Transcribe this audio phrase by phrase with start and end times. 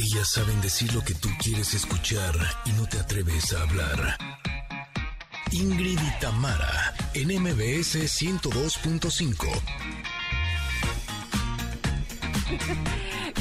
[0.00, 2.32] Ellas saben decir lo que tú quieres escuchar
[2.64, 4.16] y no te atreves a hablar.
[5.50, 9.48] Ingrid y Tamara, en MBS 102.5.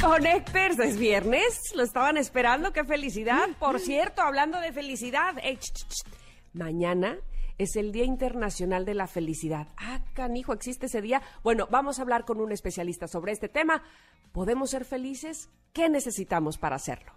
[0.02, 3.50] Connectors, es viernes, lo estaban esperando, qué felicidad.
[3.60, 5.60] Por cierto, hablando de felicidad, eh,
[6.54, 7.20] mañana
[7.58, 9.68] es el Día Internacional de la Felicidad.
[9.78, 11.22] Ah, canijo, existe ese día.
[11.44, 13.84] Bueno, vamos a hablar con un especialista sobre este tema.
[14.32, 15.50] ¿Podemos ser felices?
[15.74, 17.14] ¿Qué necesitamos para hacerlo?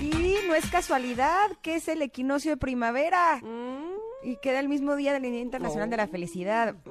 [0.00, 3.92] Y no es casualidad que es el equinoccio de primavera Mm,
[4.24, 6.08] y queda el mismo día del Día Internacional de la Oh.
[6.08, 6.74] Felicidad.
[6.74, 6.90] Mm,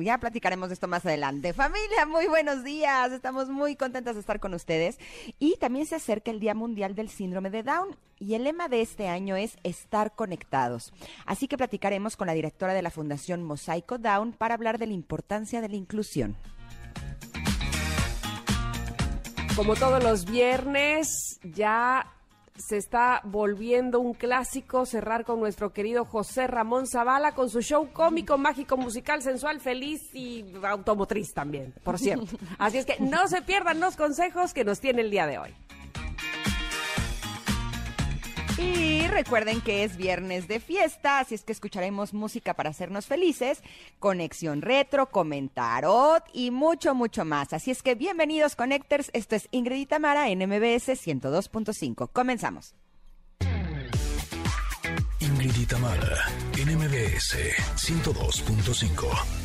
[0.00, 1.52] ya platicaremos de esto más adelante.
[1.52, 3.12] Familia, muy buenos días.
[3.12, 4.98] Estamos muy contentas de estar con ustedes.
[5.38, 7.96] Y también se acerca el Día Mundial del Síndrome de Down.
[8.18, 10.92] Y el lema de este año es estar conectados.
[11.26, 14.92] Así que platicaremos con la directora de la Fundación Mosaico Down para hablar de la
[14.92, 16.36] importancia de la inclusión.
[19.56, 22.12] Como todos los viernes, ya
[22.56, 27.90] se está volviendo un clásico cerrar con nuestro querido José Ramón Zavala con su show
[27.92, 32.36] cómico, mágico, musical, sensual, feliz y automotriz también, por cierto.
[32.58, 35.54] Así es que no se pierdan los consejos que nos tiene el día de hoy.
[38.58, 43.60] Y recuerden que es viernes de fiesta, así es que escucharemos música para hacernos felices,
[43.98, 47.52] conexión retro, comentarot y mucho, mucho más.
[47.52, 52.10] Así es que bienvenidos Connectors, esto es Ingrid y Tamara en MBS 102.5.
[52.12, 52.76] Comenzamos.
[55.18, 57.36] Ingrid y Tamara, en MBS
[57.76, 59.44] 102.5.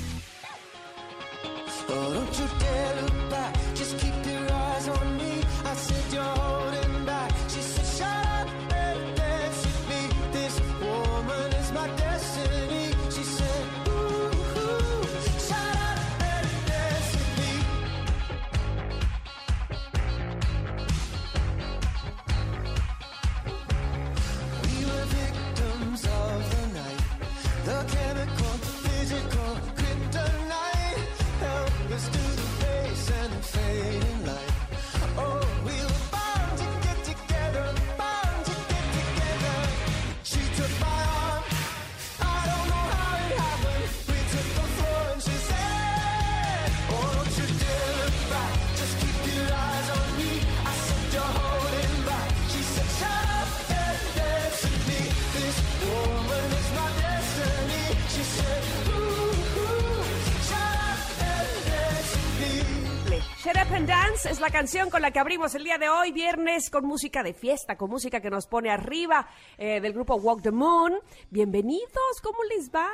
[63.86, 67.24] Dance es la canción con la que abrimos el día de hoy, viernes, con música
[67.24, 71.00] de fiesta, con música que nos pone arriba eh, del grupo Walk the Moon.
[71.30, 72.90] Bienvenidos, ¿cómo les va?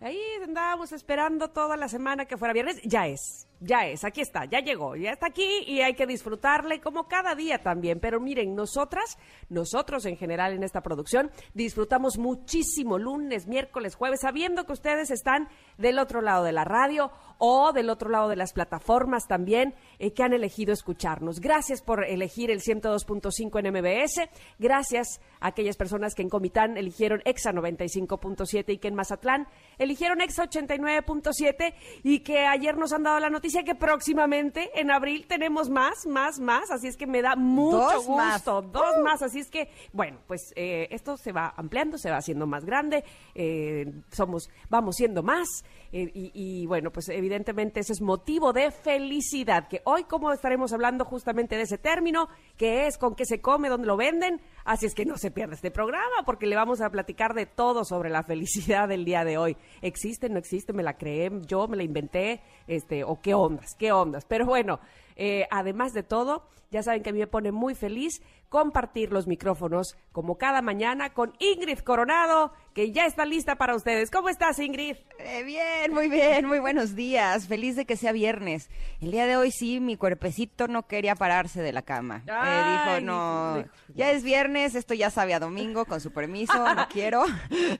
[0.00, 2.80] Ahí andábamos esperando toda la semana que fuera viernes.
[2.84, 6.80] Ya es, ya es, aquí está, ya llegó, ya está aquí y hay que disfrutarle
[6.80, 8.00] como cada día también.
[8.00, 14.64] Pero miren, nosotras, nosotros en general en esta producción, disfrutamos muchísimo lunes, miércoles, jueves, sabiendo
[14.64, 15.48] que ustedes están
[15.78, 20.12] del otro lado de la radio o del otro lado de las plataformas también eh,
[20.12, 21.40] que han elegido escucharnos.
[21.40, 24.28] Gracias por elegir el 102.5 en MBS.
[24.58, 29.48] Gracias a aquellas personas que en Comitán eligieron EXA 95.7 y que en Mazatlán
[29.78, 35.26] eligieron EXA 89.7 y que ayer nos han dado la noticia que próximamente en abril
[35.26, 36.70] tenemos más, más, más.
[36.70, 38.34] Así es que me da mucho Dos más.
[38.44, 38.62] gusto.
[38.62, 39.22] Dos más.
[39.22, 43.02] Así es que, bueno, pues eh, esto se va ampliando, se va haciendo más grande.
[43.34, 45.48] eh, somos, vamos siendo más.
[45.90, 49.68] y, y, bueno, pues evidentemente ese es motivo de felicidad.
[49.68, 53.68] Que hoy, como estaremos hablando justamente de ese término, que es con qué se come,
[53.68, 54.40] dónde lo venden.
[54.64, 57.84] Así es que no se pierda este programa porque le vamos a platicar de todo
[57.84, 59.56] sobre la felicidad del día de hoy.
[59.82, 60.72] ¿Existe, no existe?
[60.72, 61.30] ¿Me la creé?
[61.46, 62.40] ¿Yo me la inventé?
[62.66, 63.74] Este, ¿O qué ondas?
[63.78, 64.24] ¿Qué ondas?
[64.24, 64.80] Pero bueno,
[65.16, 69.26] eh, además de todo, ya saben que a mí me pone muy feliz compartir los
[69.26, 74.10] micrófonos como cada mañana con Ingrid Coronado, que ya está lista para ustedes.
[74.10, 74.96] ¿Cómo estás, Ingrid?
[75.18, 77.46] Eh, bien, muy bien, muy buenos días.
[77.46, 78.70] Feliz de que sea viernes.
[79.00, 82.22] El día de hoy sí, mi cuerpecito no quería pararse de la cama.
[82.26, 86.52] Eh, Ay, dijo, no, ya es viernes, esto ya sabe a domingo, con su permiso,
[86.74, 87.24] no quiero.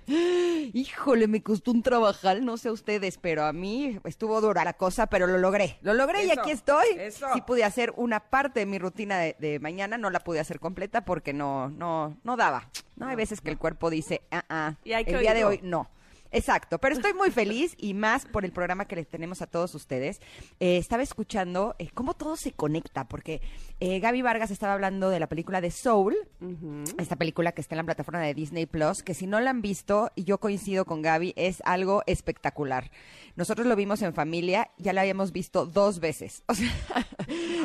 [0.09, 4.73] Híjole, me costó un trabajar, no sé a ustedes, pero a mí estuvo dura la
[4.75, 5.79] cosa, pero lo logré.
[5.83, 6.87] Lo logré y aquí estoy.
[6.99, 7.27] eso.
[7.35, 10.61] Sí pude hacer una parte de mi rutina de, de mañana, no la pude hacer
[10.61, 12.69] completa porque no, no, no daba.
[13.01, 15.45] No, hay veces que el cuerpo dice, ah, ah, Y hay que el día de
[15.45, 15.63] oírlo.
[15.65, 15.91] hoy no.
[16.33, 19.75] Exacto, pero estoy muy feliz y más por el programa que les tenemos a todos
[19.75, 20.21] ustedes.
[20.61, 23.41] Eh, estaba escuchando eh, cómo todo se conecta, porque
[23.81, 26.17] eh, Gaby Vargas estaba hablando de la película de Soul,
[26.99, 29.61] esta película que está en la plataforma de Disney Plus, que si no la han
[29.61, 32.91] visto, y yo coincido con Gaby, es algo espectacular.
[33.35, 36.45] Nosotros lo vimos en familia, ya la habíamos visto dos veces.
[36.51, 37.07] O sea,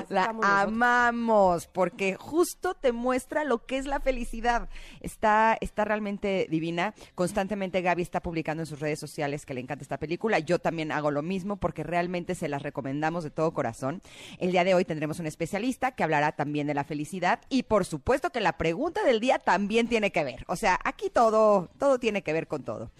[0.09, 0.51] la nosotros.
[0.51, 4.69] amamos, porque justo te muestra lo que es la felicidad.
[5.01, 6.93] Está, está realmente divina.
[7.15, 10.39] Constantemente Gaby está publicando en sus redes sociales que le encanta esta película.
[10.39, 14.01] Yo también hago lo mismo porque realmente se las recomendamos de todo corazón.
[14.39, 17.85] El día de hoy tendremos un especialista que hablará también de la felicidad y por
[17.85, 20.43] supuesto que la pregunta del día también tiene que ver.
[20.47, 22.91] O sea, aquí todo, todo tiene que ver con todo.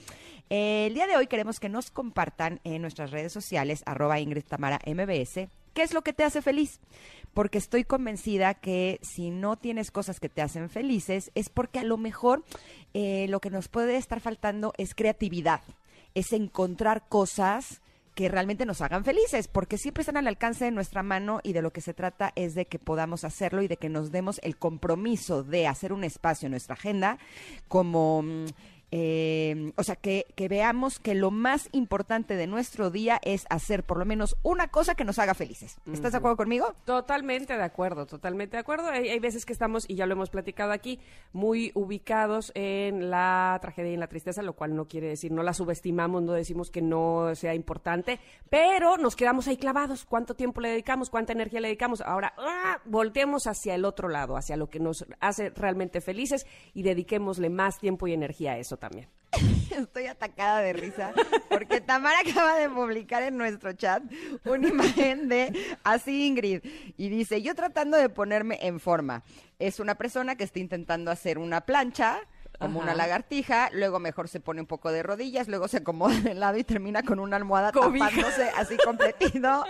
[0.50, 4.44] Eh, el día de hoy queremos que nos compartan en nuestras redes sociales, arroba Ingrid
[4.44, 6.80] Tamara MBS, qué es lo que te hace feliz.
[7.36, 11.84] Porque estoy convencida que si no tienes cosas que te hacen felices, es porque a
[11.84, 12.44] lo mejor
[12.94, 15.62] eh, lo que nos puede estar faltando es creatividad,
[16.16, 17.82] es encontrar cosas
[18.16, 21.62] que realmente nos hagan felices, porque siempre están al alcance de nuestra mano y de
[21.62, 24.56] lo que se trata es de que podamos hacerlo y de que nos demos el
[24.56, 27.20] compromiso de hacer un espacio en nuestra agenda
[27.68, 28.24] como...
[28.98, 33.84] eh, o sea, que, que veamos que lo más importante de nuestro día es hacer
[33.84, 35.76] por lo menos una cosa que nos haga felices.
[35.92, 36.74] ¿Estás de acuerdo conmigo?
[36.86, 38.88] Totalmente de acuerdo, totalmente de acuerdo.
[38.88, 41.02] Hay, hay veces que estamos, y ya lo hemos platicado aquí,
[41.34, 45.44] muy ubicados en la tragedia y en la tristeza, lo cual no quiere decir, no
[45.44, 50.06] la subestimamos, no decimos que no sea importante, pero nos quedamos ahí clavados.
[50.06, 51.10] ¿Cuánto tiempo le dedicamos?
[51.10, 52.00] ¿Cuánta energía le dedicamos?
[52.00, 52.80] Ahora, ¡ah!
[52.86, 57.78] volteemos hacia el otro lado, hacia lo que nos hace realmente felices y dediquémosle más
[57.78, 58.78] tiempo y energía a eso
[59.72, 61.14] Estoy atacada de risa
[61.50, 64.04] porque Tamara acaba de publicar en nuestro chat
[64.46, 66.62] una imagen de así Ingrid
[66.98, 69.24] y dice, yo tratando de ponerme en forma.
[69.60, 72.20] Es una persona que está intentando hacer una plancha
[72.60, 72.90] como Ajá.
[72.92, 76.58] una lagartija, luego mejor se pone un poco de rodillas, luego se acomoda de lado
[76.58, 78.10] y termina con una almohada Cobija.
[78.10, 79.64] tapándose así completito.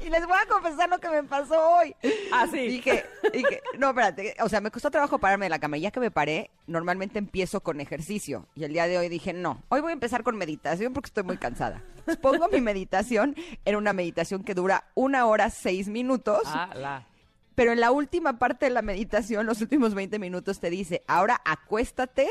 [0.00, 1.94] Y les voy a confesar lo que me pasó hoy.
[2.32, 2.66] Ah, sí.
[2.68, 5.76] Dije, dije, no, espérate, o sea, me costó trabajo pararme de la cama.
[5.76, 8.46] Y ya que me paré, normalmente empiezo con ejercicio.
[8.54, 11.24] Y el día de hoy dije, no, hoy voy a empezar con meditación porque estoy
[11.24, 11.82] muy cansada.
[12.20, 13.34] Pongo mi meditación,
[13.64, 16.42] era una meditación que dura una hora seis minutos.
[16.46, 17.06] Ah, la.
[17.54, 21.40] Pero en la última parte de la meditación, los últimos 20 minutos, te dice, ahora
[21.44, 22.28] acuéstate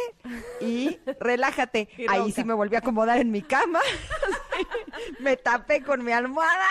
[0.61, 1.87] y relájate.
[1.97, 3.79] Y Ahí sí me volví a acomodar en mi cama,
[5.19, 6.65] me tapé con mi almohada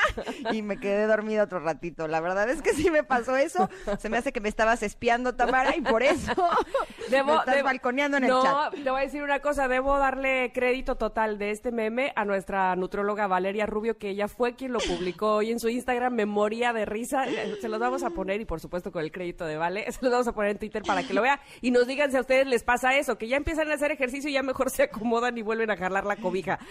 [0.53, 2.07] y me quedé dormida otro ratito.
[2.09, 3.69] La verdad es que sí me pasó eso.
[3.99, 6.33] Se me hace que me estabas espiando, Tamara, y por eso
[7.11, 8.75] me estás debo- balconeando en el no, chat.
[8.75, 12.75] te voy a decir una cosa, debo darle crédito total de este meme a nuestra
[12.77, 16.73] nutróloga Valeria Rubio, que ella fue quien lo publicó hoy en su Instagram, me moría
[16.73, 17.25] de risa.
[17.61, 20.11] Se los vamos a poner, y por supuesto con el crédito de Vale, se los
[20.11, 22.47] vamos a poner en Twitter para que lo vea y nos digan si a ustedes
[22.47, 25.43] les pasa eso, que ya empiezan a hacer ejercicio y ya mejor se acomodan y
[25.43, 26.59] vuelven a jalar la cobija.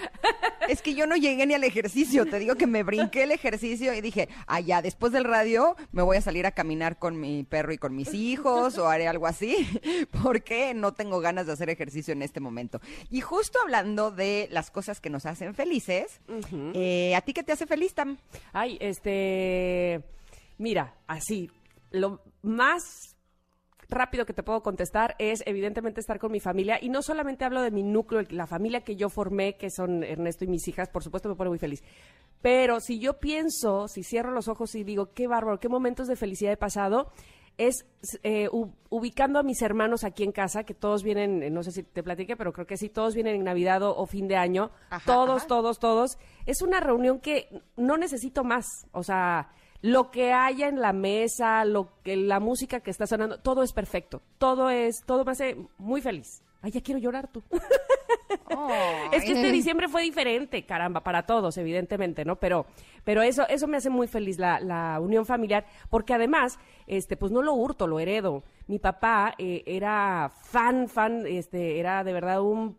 [0.67, 3.93] Es que yo no llegué ni al ejercicio, te digo que me brinqué el ejercicio
[3.93, 7.73] y dije, allá después del radio me voy a salir a caminar con mi perro
[7.73, 9.67] y con mis hijos o haré algo así,
[10.23, 12.79] porque no tengo ganas de hacer ejercicio en este momento.
[13.09, 16.21] Y justo hablando de las cosas que nos hacen felices,
[16.73, 18.17] eh, ¿a ti qué te hace feliz, Tam?
[18.53, 20.03] Ay, este.
[20.57, 21.49] Mira, así.
[21.91, 23.15] Lo más
[23.91, 27.61] rápido que te puedo contestar es evidentemente estar con mi familia y no solamente hablo
[27.61, 31.03] de mi núcleo, la familia que yo formé, que son Ernesto y mis hijas, por
[31.03, 31.83] supuesto me pone muy feliz.
[32.41, 36.15] Pero si yo pienso, si cierro los ojos y digo, qué bárbaro, qué momentos de
[36.15, 37.11] felicidad he pasado,
[37.57, 37.85] es
[38.23, 38.49] eh,
[38.89, 42.01] ubicando a mis hermanos aquí en casa, que todos vienen, eh, no sé si te
[42.01, 45.05] platiqué, pero creo que sí, todos vienen en Navidad o, o fin de año, Ajá,
[45.05, 45.47] todos, ajá.
[45.47, 46.17] todos, todos.
[46.45, 49.49] Es una reunión que no necesito más, o sea,
[49.81, 53.73] lo que haya en la mesa, lo que la música que está sonando, todo es
[53.73, 56.43] perfecto, todo es, todo me hace muy feliz.
[56.61, 57.43] Ay, ya quiero llorar tú.
[59.11, 62.37] Es que este diciembre fue diferente, caramba, para todos, evidentemente, ¿no?
[62.37, 62.65] Pero,
[63.03, 67.31] pero eso, eso me hace muy feliz, la, la unión familiar, porque además, este, pues
[67.31, 68.43] no lo hurto, lo heredo.
[68.67, 72.77] Mi papá eh, era fan, fan, este, era de verdad un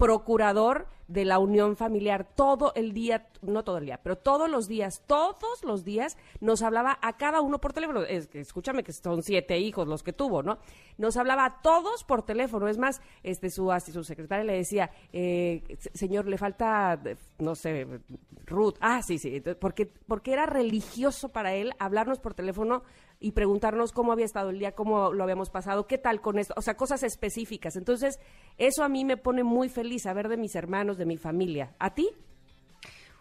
[0.00, 4.68] procurador de la unión familiar todo el día, no todo el día, pero todos los
[4.68, 8.02] días, todos los días nos hablaba a cada uno por teléfono.
[8.02, 10.58] Es escúchame que son siete hijos los que tuvo, ¿no?
[10.98, 12.68] Nos hablaba a todos por teléfono.
[12.68, 17.00] Es más, este su su secretaria le decía, eh, "Se- señor, le falta,
[17.38, 17.86] no sé,
[18.46, 18.76] Ruth.
[18.80, 22.82] Ah, sí, sí, porque porque era religioso para él hablarnos por teléfono
[23.20, 26.54] y preguntarnos cómo había estado el día, cómo lo habíamos pasado, qué tal con esto,
[26.56, 27.76] o sea, cosas específicas.
[27.76, 28.18] Entonces,
[28.58, 31.74] eso a mí me pone muy feliz saber de mis hermanos, de mi familia.
[31.78, 32.08] ¿A ti?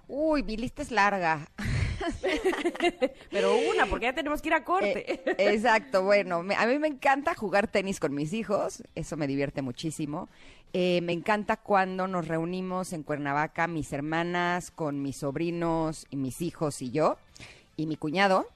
[0.08, 1.50] Uy, mi lista es larga.
[3.30, 5.14] Pero una, porque ya tenemos que ir a corte.
[5.14, 9.28] Eh, exacto, bueno, me- a mí me encanta jugar tenis con mis hijos, eso me
[9.28, 10.30] divierte muchísimo.
[10.74, 16.42] Eh, me encanta cuando nos reunimos en Cuernavaca, mis hermanas, con mis sobrinos y mis
[16.42, 17.18] hijos y yo,
[17.76, 18.48] y mi cuñado.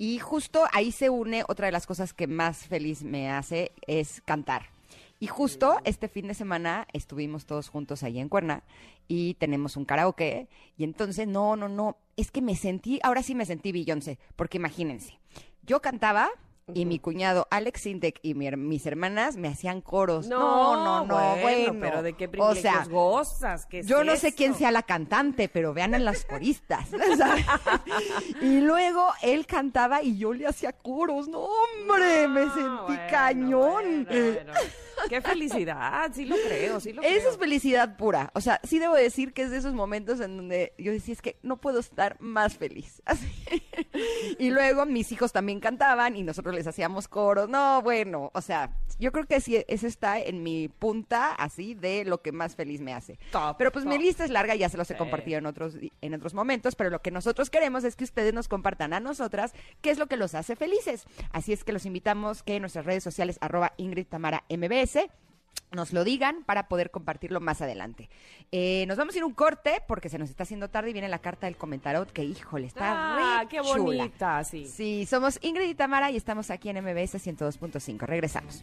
[0.00, 4.22] Y justo ahí se une otra de las cosas que más feliz me hace, es
[4.22, 4.70] cantar.
[5.18, 8.62] Y justo este fin de semana estuvimos todos juntos ahí en Cuerna
[9.08, 10.48] y tenemos un karaoke.
[10.78, 14.56] Y entonces, no, no, no, es que me sentí, ahora sí me sentí Beyoncé, porque
[14.56, 15.18] imagínense,
[15.66, 16.30] yo cantaba
[16.74, 20.26] y mi cuñado Alex Sintek y mi mis hermanas me hacían coros.
[20.26, 21.76] No, no, no, bueno.
[21.80, 24.36] pero de qué O privilegios sea, gozas, ¿qué es yo no sé eso?
[24.36, 26.88] quién sea la cantante, pero vean a las coristas.
[27.18, 27.44] ¿sabes?
[28.40, 31.28] y luego él cantaba y yo le hacía coros.
[31.28, 34.06] No, hombre, me sentí bueno, cañón.
[34.08, 34.52] bueno.
[35.08, 37.30] Qué felicidad, sí lo creo, sí lo Esa creo.
[37.30, 38.30] es felicidad pura.
[38.34, 41.22] O sea, sí debo decir que es de esos momentos en donde yo decía, es
[41.22, 43.00] que no puedo estar más feliz.
[43.06, 43.26] Así.
[44.38, 47.48] Y luego mis hijos también cantaban y nosotros les hacíamos coros.
[47.48, 52.04] No, bueno, o sea, yo creo que sí, ese está en mi punta así de
[52.04, 53.18] lo que más feliz me hace.
[53.32, 54.98] Top, pero pues mi lista es larga, ya se los he Sí.
[54.98, 58.48] compartido en otros, en otros momentos, pero lo que nosotros queremos es que ustedes nos
[58.48, 61.04] compartan a nosotras qué es lo que los hace felices.
[61.32, 65.08] Así es que los invitamos que en nuestras redes sociales, arroba Ingrid Tamara MBS,
[65.72, 68.08] nos lo digan para poder compartirlo más adelante.
[68.52, 71.08] Eh, nos vamos a ir un corte porque se nos está haciendo tarde y viene
[71.08, 73.82] la carta del comentarot que, híjole, está Ah, re qué chula.
[73.82, 74.66] bonita, sí.
[74.66, 78.06] Sí, somos Ingrid y Tamara y estamos aquí en MBS 102.5.
[78.06, 78.62] Regresamos.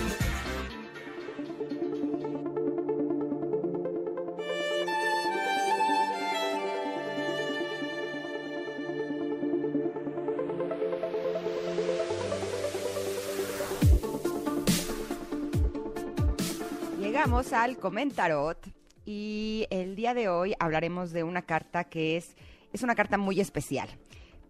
[17.21, 18.57] Llegamos al comentarot
[19.05, 22.35] y el día de hoy hablaremos de una carta que es,
[22.73, 23.87] es una carta muy especial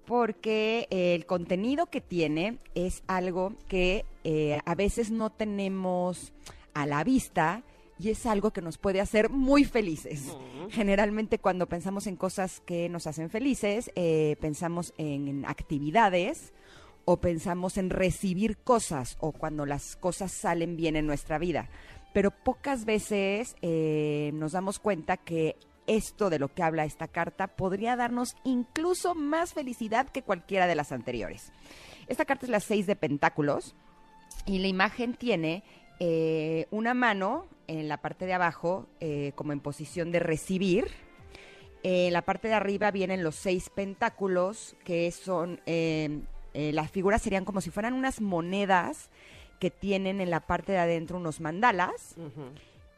[0.06, 6.32] porque el contenido que tiene es algo que eh, a veces no tenemos
[6.74, 7.64] a la vista
[8.00, 10.34] y es algo que nos puede hacer muy felices.
[10.70, 16.54] Generalmente cuando pensamos en cosas que nos hacen felices, eh, pensamos en actividades
[17.04, 21.70] o pensamos en recibir cosas o cuando las cosas salen bien en nuestra vida.
[22.14, 25.56] Pero pocas veces eh, nos damos cuenta que
[25.88, 30.76] esto de lo que habla esta carta podría darnos incluso más felicidad que cualquiera de
[30.76, 31.52] las anteriores.
[32.08, 33.76] Esta carta es la 6 de Pentáculos
[34.46, 35.64] y la imagen tiene
[36.00, 40.88] eh, una mano en la parte de abajo eh, como en posición de recibir.
[41.84, 45.60] En la parte de arriba vienen los seis pentáculos, que son,
[46.54, 49.10] las figuras serían como si fueran unas monedas
[49.62, 52.16] que tienen en la parte de adentro unos mandalas.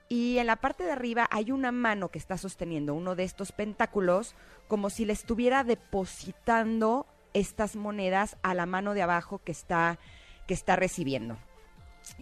[0.07, 3.51] Y en la parte de arriba hay una mano que está sosteniendo uno de estos
[3.51, 4.33] pentáculos
[4.69, 9.99] como si le estuviera depositando estas monedas a la mano de abajo que está,
[10.47, 11.37] que está recibiendo.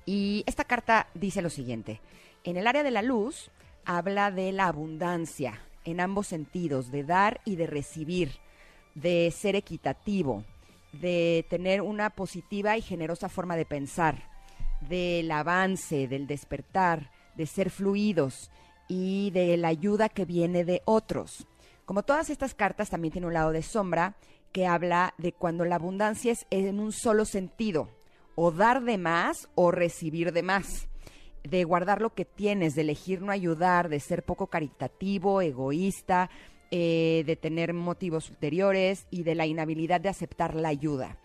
[0.08, 2.02] Y esta carta dice lo siguiente.
[2.44, 3.52] En el área de la luz
[3.86, 8.32] habla de la abundancia en ambos sentidos, de dar y de recibir,
[8.96, 10.46] de ser equitativo,
[10.94, 14.31] de tener una positiva y generosa forma de pensar,
[14.90, 18.52] del avance, del despertar, de ser fluidos
[18.88, 21.48] y de la ayuda que viene de otros.
[21.86, 24.16] Como todas estas cartas, también tiene un lado de sombra
[24.52, 27.90] que habla de cuando la abundancia es en un solo sentido,
[28.36, 30.88] o dar de más o recibir de más,
[31.44, 36.30] de guardar lo que tienes, de elegir no ayudar, de ser poco caritativo, egoísta,
[36.70, 41.18] eh, de tener motivos ulteriores y de la inhabilidad de aceptar la ayuda.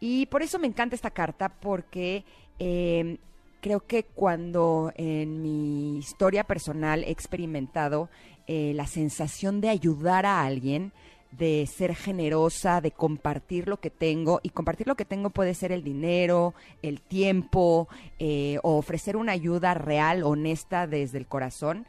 [0.00, 2.24] Y por eso me encanta esta carta, porque
[2.58, 3.18] eh,
[3.60, 8.08] creo que cuando en mi historia personal he experimentado
[8.46, 10.92] eh, la sensación de ayudar a alguien,
[11.32, 15.72] de ser generosa, de compartir lo que tengo, y compartir lo que tengo puede ser
[15.72, 21.86] el dinero, el tiempo, eh, o ofrecer una ayuda real, honesta desde el corazón.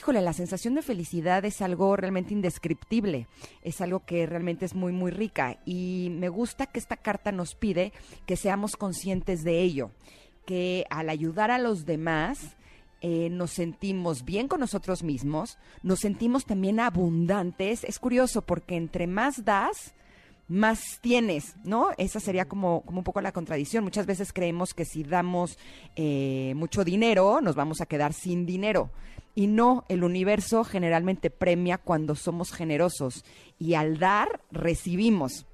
[0.00, 3.26] Híjole, la sensación de felicidad es algo realmente indescriptible,
[3.60, 7.54] es algo que realmente es muy, muy rica y me gusta que esta carta nos
[7.54, 7.92] pide
[8.24, 9.90] que seamos conscientes de ello,
[10.46, 12.56] que al ayudar a los demás
[13.02, 17.84] eh, nos sentimos bien con nosotros mismos, nos sentimos también abundantes.
[17.84, 19.92] Es curioso porque entre más das,
[20.48, 21.90] más tienes, ¿no?
[21.98, 23.84] Esa sería como, como un poco la contradicción.
[23.84, 25.58] Muchas veces creemos que si damos
[25.94, 28.90] eh, mucho dinero, nos vamos a quedar sin dinero.
[29.34, 33.24] Y no, el universo generalmente premia cuando somos generosos.
[33.58, 35.46] Y al dar, recibimos.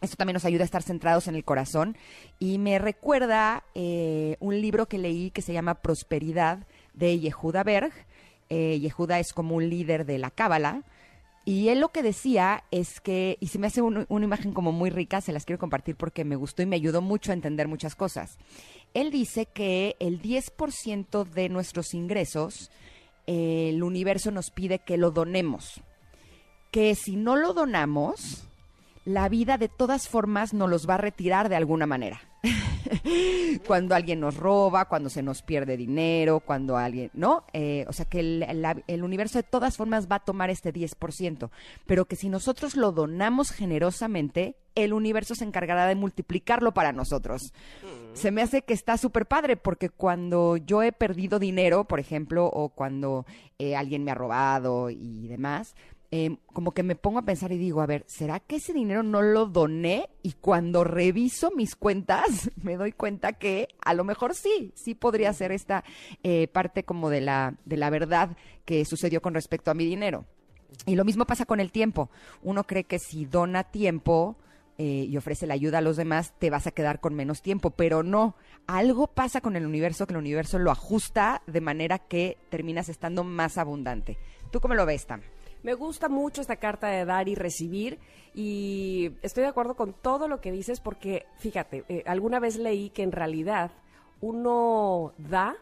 [0.00, 1.96] Esto también nos ayuda a estar centrados en el corazón.
[2.38, 7.92] Y me recuerda eh, un libro que leí que se llama Prosperidad de Yehuda Berg.
[8.48, 10.82] Eh, Yehuda es como un líder de la Cábala.
[11.44, 14.70] Y él lo que decía es que, y se me hace un- una imagen como
[14.70, 17.66] muy rica, se las quiero compartir porque me gustó y me ayudó mucho a entender
[17.66, 18.38] muchas cosas.
[18.94, 22.70] Él dice que el 10% de nuestros ingresos,
[23.26, 25.80] el universo nos pide que lo donemos.
[26.70, 28.48] Que si no lo donamos,
[29.04, 32.31] la vida de todas formas nos los va a retirar de alguna manera.
[33.66, 37.44] cuando alguien nos roba, cuando se nos pierde dinero, cuando alguien, ¿no?
[37.52, 41.50] Eh, o sea que el, universo de todas formas va a tomar este 10%,
[41.86, 47.52] pero que si nosotros lo donamos generosamente, el universo se encargará de multiplicarlo para nosotros.
[48.14, 52.46] Se me hace que está súper padre porque cuando yo he perdido dinero, por ejemplo,
[52.46, 53.26] o cuando
[53.58, 55.74] eh, alguien me ha robado y demás,
[56.14, 59.02] eh, como que me pongo a pensar y digo, a ver, ¿será que ese dinero
[59.02, 60.10] no lo doné?
[60.22, 65.32] Y cuando reviso mis cuentas, me doy cuenta que a lo mejor sí, sí podría
[65.32, 65.84] ser esta
[66.22, 70.26] eh, parte como de la, de la verdad que sucedió con respecto a mi dinero.
[70.84, 72.10] Y lo mismo pasa con el tiempo.
[72.42, 74.36] Uno cree que si dona tiempo
[74.76, 77.70] eh, y ofrece la ayuda a los demás, te vas a quedar con menos tiempo,
[77.70, 78.36] pero no.
[78.66, 83.24] Algo pasa con el universo que el universo lo ajusta de manera que terminas estando
[83.24, 84.18] más abundante.
[84.50, 85.22] ¿Tú cómo lo ves, Tam?
[85.62, 87.98] Me gusta mucho esta carta de dar y recibir
[88.34, 92.90] y estoy de acuerdo con todo lo que dices porque, fíjate, eh, alguna vez leí
[92.90, 93.70] que en realidad
[94.20, 95.56] uno da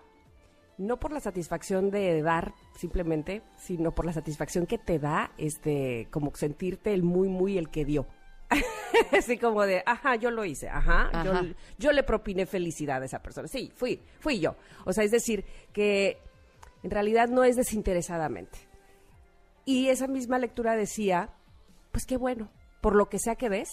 [0.78, 6.08] no por la satisfacción de dar simplemente, sino por la satisfacción que te da, este,
[6.10, 8.06] como sentirte el muy, muy el que dio.
[9.12, 11.44] Así como de, ajá, yo lo hice, ajá, yo- Ajá.
[11.76, 13.46] Yo, le propiné felicidad a esa persona.
[13.48, 14.56] Sí, fui, fui yo.
[14.86, 16.16] O sea, es decir, que
[16.82, 18.69] en realidad no es desinteresadamente.
[19.64, 21.30] Y esa misma lectura decía,
[21.92, 22.50] pues qué bueno,
[22.80, 23.68] por lo que sea que des,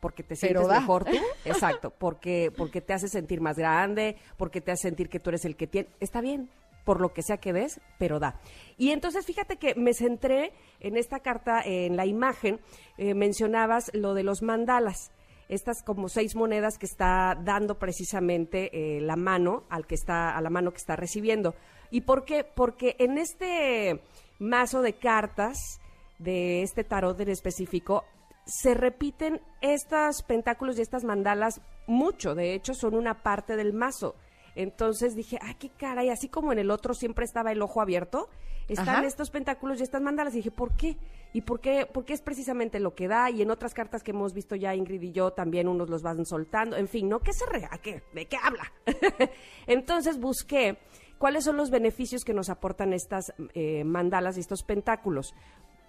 [0.00, 0.80] porque te Pero sientes da.
[0.80, 5.20] mejor tú, exacto, porque, porque te hace sentir más grande, porque te hace sentir que
[5.20, 6.50] tú eres el que tiene, está bien,
[6.84, 8.40] por lo que sea que des, pero da.
[8.78, 12.60] Y entonces fíjate que me centré en esta carta, en la imagen,
[12.96, 15.12] eh, mencionabas lo de los mandalas
[15.50, 20.40] estas como seis monedas que está dando precisamente eh, la mano al que está a
[20.40, 21.56] la mano que está recibiendo.
[21.90, 22.44] ¿Y por qué?
[22.44, 24.00] Porque en este
[24.40, 25.80] mazo de cartas
[26.18, 28.04] de este tarot en específico
[28.46, 34.16] se repiten estos pentáculos y estas mandalas mucho, de hecho son una parte del mazo.
[34.56, 38.28] Entonces dije, ay, qué caray, así como en el otro siempre estaba el ojo abierto,
[38.68, 39.06] están Ajá.
[39.06, 40.34] estos pentáculos y estas mandalas.
[40.34, 40.96] Y dije, ¿por qué?
[41.32, 41.86] ¿Y por qué?
[41.92, 43.30] Porque es precisamente lo que da.
[43.30, 46.24] Y en otras cartas que hemos visto ya Ingrid y yo, también unos los van
[46.24, 46.76] soltando.
[46.76, 47.20] En fin, ¿no?
[47.20, 47.70] ¿Qué se rea?
[47.82, 48.02] ¿Qué?
[48.14, 48.72] ¿De qué habla?
[49.66, 50.78] Entonces busqué
[51.20, 55.34] cuáles son los beneficios que nos aportan estas eh, mandalas y estos pentáculos.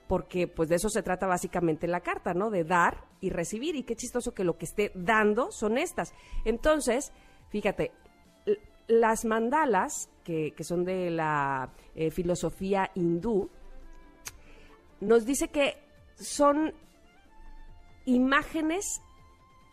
[0.10, 2.50] Porque pues de eso se trata básicamente la carta, ¿no?
[2.50, 3.78] De dar y recibir.
[3.78, 6.13] Y qué chistoso que lo que esté dando son estas.
[6.44, 7.13] Entonces,
[7.48, 7.94] fíjate,
[8.88, 13.50] las mandalas, que, que son de la eh, filosofía hindú,
[15.00, 15.78] nos dice que
[16.15, 16.74] son
[18.04, 19.02] imágenes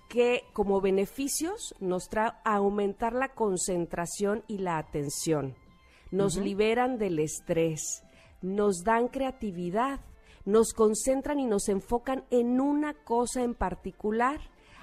[0.08, 5.54] que como beneficios nos trae aumentar la concentración y la atención.
[6.10, 8.02] Nos liberan del estrés,
[8.40, 10.00] nos dan creatividad,
[10.44, 14.40] nos concentran y nos enfocan en una cosa en particular,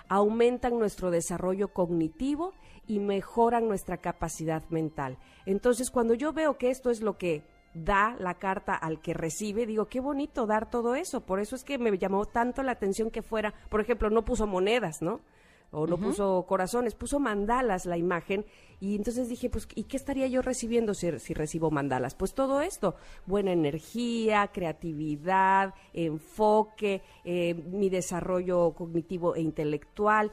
[0.07, 2.53] aumentan nuestro desarrollo cognitivo
[2.87, 5.17] y mejoran nuestra capacidad mental.
[5.47, 7.43] Entonces, cuando yo veo que esto es lo que
[7.75, 11.21] da la carta al que recibe, digo, qué bonito dar todo eso.
[11.21, 14.47] Por eso es que me llamó tanto la atención que fuera, por ejemplo, no puso
[14.47, 15.19] monedas, ¿no?
[15.71, 18.45] O no puso corazones, puso mandalas la imagen.
[18.79, 22.15] Y entonces dije, pues, ¿y qué estaría yo recibiendo si, si recibo mandalas?
[22.15, 30.31] Pues todo esto, buena energía, creatividad, enfoque, eh, mi desarrollo cognitivo e intelectual.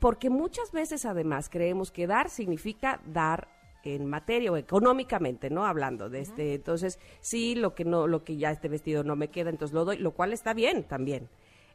[0.00, 5.64] Porque muchas veces además creemos que dar significa dar en materia o económicamente, ¿no?
[5.64, 9.28] Hablando de este, entonces sí, lo que no, lo que ya este vestido no me
[9.28, 11.28] queda, entonces lo doy, lo cual está bien también.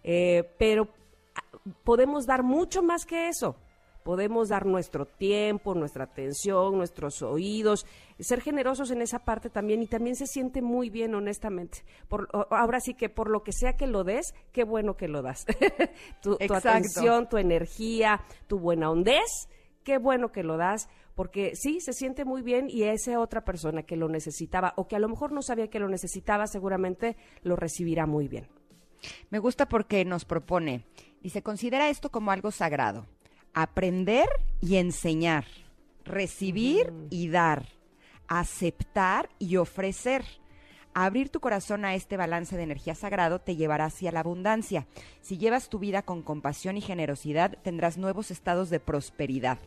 [0.03, 0.89] Eh, pero
[1.35, 3.55] ah, podemos dar mucho más que eso.
[4.03, 7.87] Podemos dar nuestro tiempo, nuestra atención, nuestros oídos,
[8.19, 11.79] ser generosos en esa parte también y también se siente muy bien, honestamente.
[12.07, 15.23] Por, ahora sí que por lo que sea que lo des, qué bueno que lo
[15.23, 15.47] das.
[16.21, 19.49] tu, tu atención, tu energía, tu buena hondez,
[19.83, 23.83] qué bueno que lo das porque sí, se siente muy bien y esa otra persona
[23.83, 27.55] que lo necesitaba o que a lo mejor no sabía que lo necesitaba, seguramente lo
[27.55, 28.47] recibirá muy bien.
[29.29, 30.85] Me gusta porque nos propone,
[31.21, 33.05] dice, considera esto como algo sagrado.
[33.53, 34.27] Aprender
[34.61, 35.45] y enseñar,
[36.03, 37.69] recibir y dar,
[38.27, 40.25] aceptar y ofrecer.
[40.93, 44.87] Abrir tu corazón a este balance de energía sagrado te llevará hacia la abundancia.
[45.21, 49.59] Si llevas tu vida con compasión y generosidad, tendrás nuevos estados de prosperidad.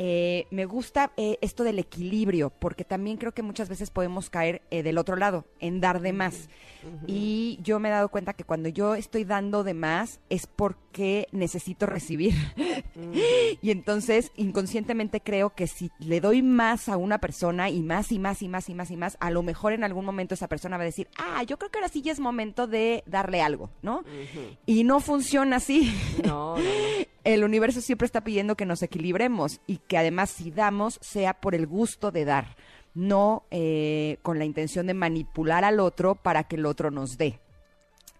[0.00, 4.62] Eh, me gusta eh, esto del equilibrio, porque también creo que muchas veces podemos caer
[4.70, 6.48] eh, del otro lado, en dar de más.
[7.06, 11.26] Y yo me he dado cuenta que cuando yo estoy dando de más es porque
[11.32, 12.34] necesito recibir.
[13.60, 18.20] y entonces inconscientemente creo que si le doy más a una persona y más y
[18.20, 20.76] más y más y más y más, a lo mejor en algún momento esa persona
[20.76, 23.70] va a decir, ah, yo creo que ahora sí ya es momento de darle algo,
[23.82, 24.04] ¿no?
[24.64, 25.92] Y no funciona así.
[26.24, 26.62] No, no, no.
[27.28, 31.54] El universo siempre está pidiendo que nos equilibremos y que además si damos sea por
[31.54, 32.56] el gusto de dar,
[32.94, 37.38] no eh, con la intención de manipular al otro para que el otro nos dé.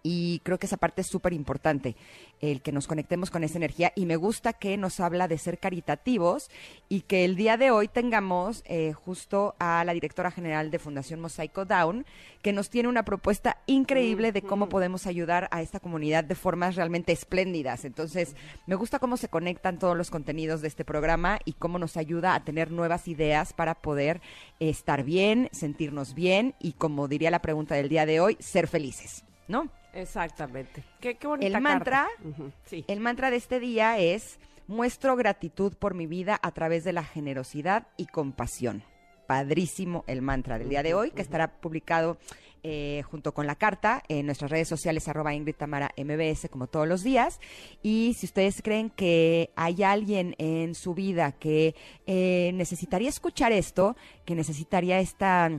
[0.02, 1.96] Y creo que esa parte es súper importante,
[2.40, 3.92] el que nos conectemos con esa energía.
[3.94, 6.50] Y me gusta que nos habla de ser caritativos
[6.88, 11.20] y que el día de hoy tengamos eh, justo a la directora general de Fundación
[11.20, 12.06] Mosaico Down,
[12.42, 16.76] que nos tiene una propuesta increíble de cómo podemos ayudar a esta comunidad de formas
[16.76, 17.84] realmente espléndidas.
[17.84, 21.96] Entonces, me gusta cómo se conectan todos los contenidos de este programa y cómo nos
[21.96, 24.20] ayuda a tener nuevas ideas para poder
[24.60, 29.24] estar bien, sentirnos bien y, como diría la pregunta del día de hoy, ser felices,
[29.48, 29.68] ¿no?
[30.00, 30.82] Exactamente.
[31.00, 31.68] Qué, qué bonita El carta.
[31.68, 32.84] mantra, Ujú, Sí.
[32.88, 37.04] el mantra de este día es muestro gratitud por mi vida a través de la
[37.04, 38.82] generosidad y compasión.
[39.26, 42.16] Padrísimo el mantra del día de hoy, que estará publicado
[42.64, 46.88] eh, junto con la carta en nuestras redes sociales arroba Ingrid Tamara MBS como todos
[46.88, 47.38] los días.
[47.82, 51.74] Y si ustedes creen que hay alguien en su vida que
[52.06, 55.50] eh, necesitaría escuchar esto, que necesitaría esta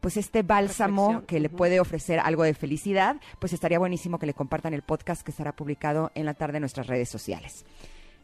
[0.00, 4.26] pues este bálsamo Reflexión, que le puede ofrecer algo de felicidad, pues estaría buenísimo que
[4.26, 7.64] le compartan el podcast que estará publicado en la tarde en nuestras redes sociales.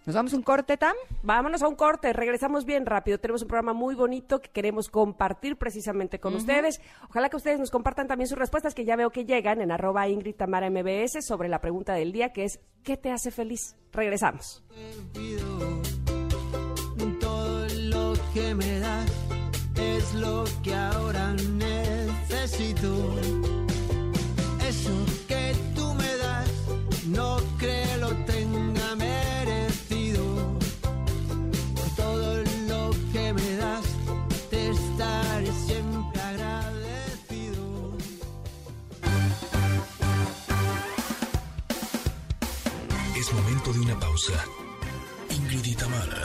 [0.04, 0.96] ¿Nos vamos a un corte, Tam?
[1.22, 3.18] Vámonos a un corte, regresamos bien rápido.
[3.18, 6.80] Tenemos un programa muy bonito que queremos compartir precisamente con ustedes.
[7.08, 10.08] Ojalá que ustedes nos compartan también sus respuestas, que ya veo que llegan en arroba
[10.08, 13.76] Ingrid Tamara MBS sobre la pregunta del día, que es ¿qué te hace feliz?
[13.92, 14.64] Regresamos.
[17.20, 19.08] Todo lo que me das
[19.82, 22.90] es lo que ahora necesito.
[24.70, 24.94] Eso
[25.28, 26.50] que tú me das,
[27.06, 30.24] no creo tenga merecido.
[31.76, 32.28] Por todo
[32.70, 33.86] lo que me das,
[34.50, 37.64] te estaré siempre agradecido.
[43.16, 44.38] Es momento de una pausa.
[45.30, 46.24] Ingrid y Tamara,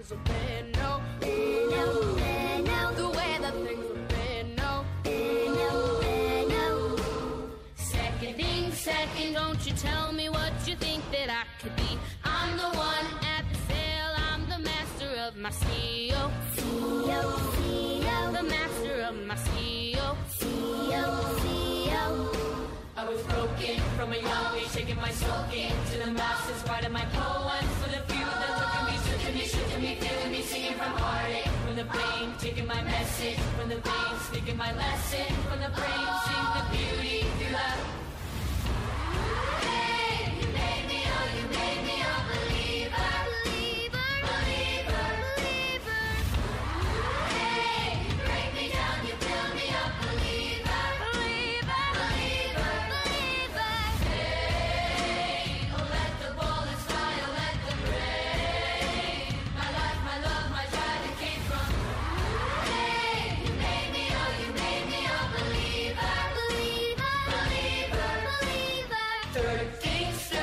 [0.00, 0.72] Things have been.
[0.72, 4.54] No, Been, no, been, no, the way that things have been.
[4.56, 6.96] No, Been, no, been, no.
[7.76, 11.98] Second thing second, don't you tell me what you think that I could be.
[12.24, 16.30] I'm the one at the sail, I'm the master of my CEO.
[16.56, 17.22] CEO,
[17.54, 18.32] CEO.
[18.32, 20.16] The master of my CEO.
[20.38, 21.04] CEO,
[21.40, 22.36] CEO.
[22.96, 27.04] I was broken from a young age, taking my soul into the masses, writing my
[27.12, 28.79] poems for the few that took
[29.90, 34.20] me, feeling me, singing from heartache, from the pain, taking my message, from the veins,
[34.28, 37.89] speaking my lesson, from the brain, sing the beauty through the.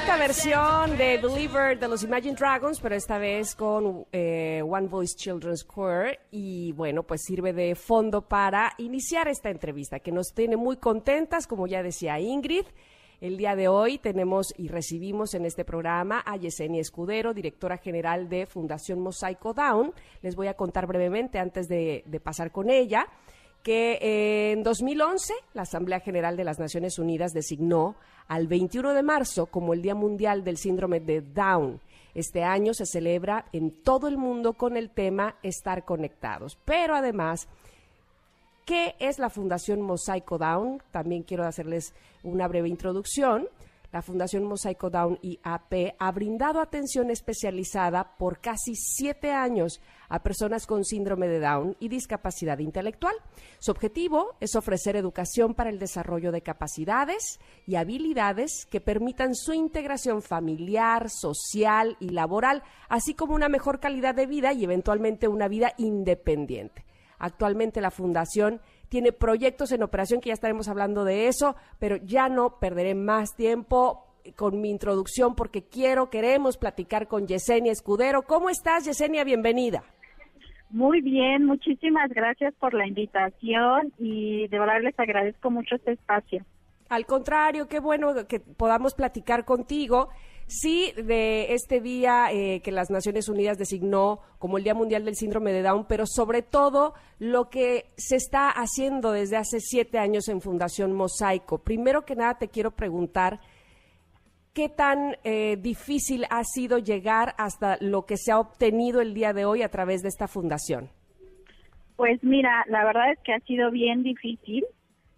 [0.08, 5.18] Esta versión de Believer de los Imagine Dragons, pero esta vez con eh, One Voice
[5.18, 6.18] Children's Choir.
[6.32, 11.46] Y bueno, pues sirve de fondo para iniciar esta entrevista, que nos tiene muy contentas,
[11.46, 12.64] como ya decía Ingrid.
[13.20, 18.30] El día de hoy tenemos y recibimos en este programa a Yesenia Escudero, directora general
[18.30, 19.94] de Fundación Mosaico Down.
[20.22, 23.08] Les voy a contar brevemente antes de, de pasar con ella
[23.62, 29.48] que en 2011 la Asamblea General de las Naciones Unidas designó al 21 de marzo
[29.48, 31.80] como el Día Mundial del Síndrome de Down.
[32.14, 36.58] Este año se celebra en todo el mundo con el tema Estar conectados.
[36.66, 37.48] Pero además,
[38.66, 40.82] ¿qué es la Fundación Mosaico Down?
[40.92, 43.48] También quiero hacerles una breve introducción.
[43.92, 50.66] La Fundación Mosaico Down IAP ha brindado atención especializada por casi siete años a personas
[50.66, 53.16] con síndrome de Down y discapacidad intelectual.
[53.60, 59.54] Su objetivo es ofrecer educación para el desarrollo de capacidades y habilidades que permitan su
[59.54, 65.48] integración familiar, social y laboral, así como una mejor calidad de vida y eventualmente una
[65.48, 66.86] vida independiente.
[67.20, 72.30] Actualmente la Fundación tiene proyectos en operación que ya estaremos hablando de eso, pero ya
[72.30, 78.24] no perderé más tiempo con mi introducción porque quiero, queremos platicar con Yesenia Escudero.
[78.24, 79.24] ¿Cómo estás, Yesenia?
[79.24, 79.84] Bienvenida.
[80.70, 86.44] Muy bien, muchísimas gracias por la invitación y de verdad les agradezco mucho este espacio.
[86.90, 90.10] Al contrario, qué bueno que podamos platicar contigo.
[90.50, 95.16] Sí, de este día eh, que las Naciones Unidas designó como el Día Mundial del
[95.16, 100.30] Síndrome de Down, pero sobre todo lo que se está haciendo desde hace siete años
[100.30, 101.58] en Fundación Mosaico.
[101.58, 103.42] Primero que nada te quiero preguntar,
[104.58, 109.32] ¿qué tan eh, difícil ha sido llegar hasta lo que se ha obtenido el día
[109.32, 110.90] de hoy a través de esta fundación?
[111.96, 114.66] Pues mira, la verdad es que ha sido bien difícil.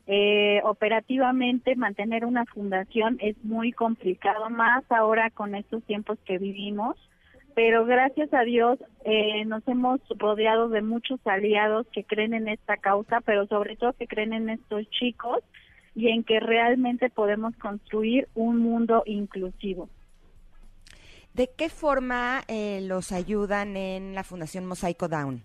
[0.08, 6.97] Eh, operativamente mantener una fundación es muy complicado, más ahora con estos tiempos que vivimos,
[7.56, 12.75] pero gracias a Dios eh, nos hemos rodeado de muchos aliados que creen en esta
[12.75, 15.41] causa, pero sobre todo que creen en estos chicos
[15.95, 19.89] y en que realmente podemos construir un mundo inclusivo.
[21.34, 25.43] ¿De qué forma eh, los ayudan en la Fundación Mosaico Down?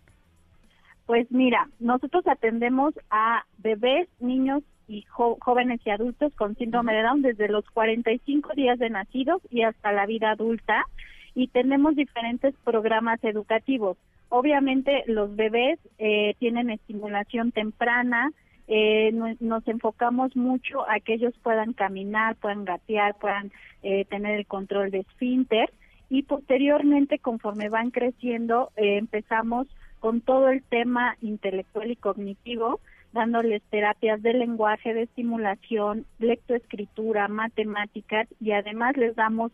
[1.07, 7.03] Pues mira, nosotros atendemos a bebés, niños y jo- jóvenes y adultos con síndrome de
[7.03, 10.87] Down desde los 45 días de nacidos y hasta la vida adulta
[11.35, 13.99] y tenemos diferentes programas educativos.
[14.31, 18.31] Obviamente los bebés eh, tienen estimulación temprana,
[18.69, 24.39] eh, no- nos enfocamos mucho a que ellos puedan caminar, puedan gatear, puedan eh, tener
[24.39, 25.73] el control de esfínter.
[26.11, 29.67] Y posteriormente conforme van creciendo eh, empezamos
[30.01, 32.81] con todo el tema intelectual y cognitivo,
[33.13, 39.53] dándoles terapias de lenguaje, de estimulación, lectoescritura, matemáticas y además les damos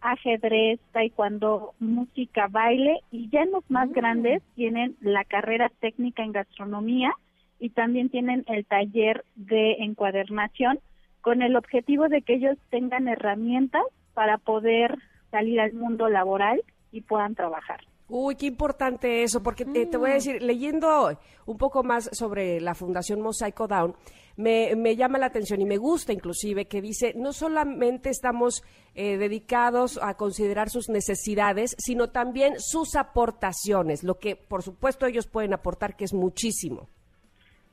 [0.00, 6.32] ajedrez, taekwondo, música, baile y ya en los más grandes tienen la carrera técnica en
[6.32, 7.12] gastronomía
[7.58, 10.80] y también tienen el taller de encuadernación
[11.20, 13.82] con el objetivo de que ellos tengan herramientas
[14.14, 14.96] para poder
[15.30, 17.80] salir al mundo laboral y puedan trabajar.
[18.10, 22.58] Uy, qué importante eso, porque te, te voy a decir, leyendo un poco más sobre
[22.58, 23.94] la Fundación Mosaico Down,
[24.36, 28.62] me, me llama la atención y me gusta inclusive que dice, no solamente estamos
[28.94, 35.26] eh, dedicados a considerar sus necesidades, sino también sus aportaciones, lo que por supuesto ellos
[35.26, 36.88] pueden aportar, que es muchísimo.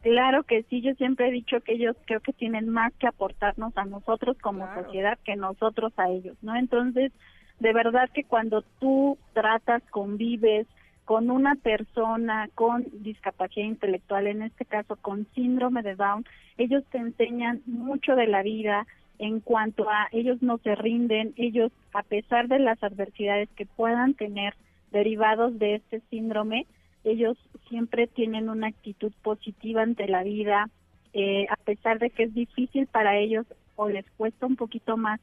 [0.06, 3.76] Claro que sí, yo siempre he dicho que ellos creo que tienen más que aportarnos
[3.76, 6.56] a nosotros como sociedad que nosotros a ellos, ¿no?
[6.56, 7.12] Entonces,
[7.60, 10.68] de verdad que cuando tú tratas, convives
[11.06, 16.24] con una persona con discapacidad intelectual, en este caso con síndrome de Down,
[16.60, 18.86] ellos te enseñan mucho de la vida
[19.18, 24.14] en cuanto a ellos no se rinden, ellos a pesar de las adversidades que puedan
[24.14, 24.54] tener
[24.92, 26.68] derivados de este síndrome,
[27.06, 27.38] ellos
[27.70, 30.70] siempre tienen una actitud positiva ante la vida,
[31.14, 35.22] eh, a pesar de que es difícil para ellos o les cuesta un poquito más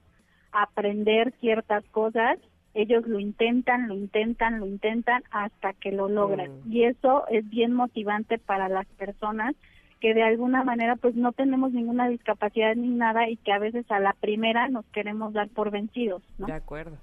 [0.53, 2.38] aprender ciertas cosas,
[2.75, 6.51] ellos lo intentan, lo intentan, lo intentan hasta que lo logran.
[6.71, 9.55] Y eso es bien motivante para las personas
[10.01, 13.88] que de alguna manera pues no tenemos ninguna discapacidad ni nada y que a veces
[13.90, 16.47] a la primera nos queremos dar por vencidos, ¿no?
[16.47, 16.97] De acuerdo.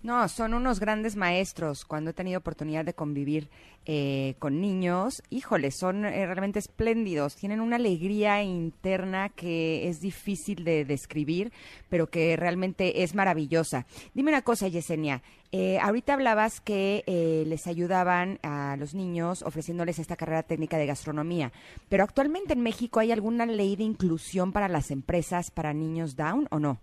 [0.00, 1.84] No, son unos grandes maestros.
[1.84, 3.48] Cuando he tenido oportunidad de convivir
[3.84, 7.34] eh, con niños, híjole, son eh, realmente espléndidos.
[7.34, 11.52] Tienen una alegría interna que es difícil de describir,
[11.88, 13.86] pero que realmente es maravillosa.
[14.14, 15.20] Dime una cosa, Yesenia.
[15.50, 20.86] eh, ahorita hablabas que eh, les ayudaban a los niños ofreciéndoles esta carrera técnica de
[20.86, 21.52] gastronomía,
[21.88, 26.46] pero actualmente en México hay alguna ley de inclusión para las empresas para niños down
[26.50, 26.78] o no?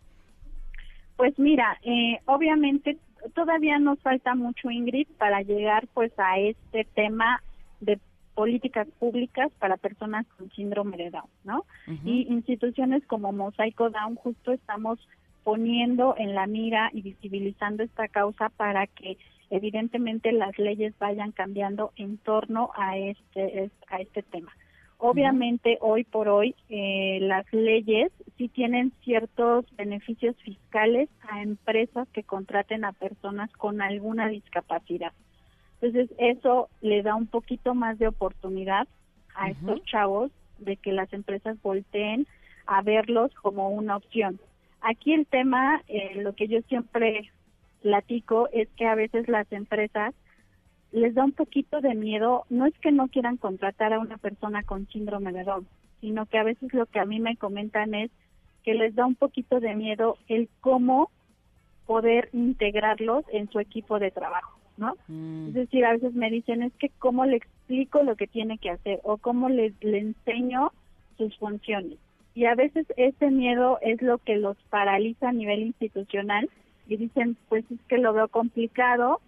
[1.17, 2.97] Pues mira, eh, obviamente
[3.33, 7.41] todavía nos falta mucho, Ingrid, para llegar pues a este tema
[7.79, 7.99] de
[8.35, 11.65] políticas públicas para personas con síndrome de Down, ¿no?
[12.03, 14.99] Y instituciones como Mosaico Down justo estamos
[15.45, 19.17] poniendo en la mira y visibilizando esta causa para que
[19.49, 24.51] evidentemente las leyes vayan cambiando en torno a este a este tema.
[24.97, 32.23] Obviamente hoy por hoy eh, las leyes sí tienen ciertos beneficios fiscales a empresas que
[32.23, 35.11] contraten a personas con alguna discapacidad.
[35.81, 38.87] Entonces eso le da un poquito más de oportunidad
[39.35, 42.25] a estos chavos de que las empresas volteen
[42.65, 44.39] a verlos como una opción.
[44.81, 47.31] Aquí el tema, eh, lo que yo siempre
[47.81, 50.15] platico es que a veces las empresas
[50.95, 54.63] les da un poquito de miedo, no es que no quieran contratar a una persona
[54.63, 55.67] con síndrome de Down,
[55.99, 58.11] sino que a veces lo que a mí me comentan es
[58.63, 61.11] que les da un poquito de miedo el cómo
[61.85, 64.95] poder integrarlos en su equipo de trabajo, ¿no?
[65.09, 65.49] Mm.
[65.49, 68.69] Es decir, a veces me dicen, es que cómo le explico lo que tiene que
[68.69, 70.71] hacer o cómo le, le enseño
[71.17, 71.99] sus funciones.
[72.35, 76.49] Y a veces ese miedo es lo que los paraliza a nivel institucional
[76.87, 79.19] y dicen, pues es que lo veo complicado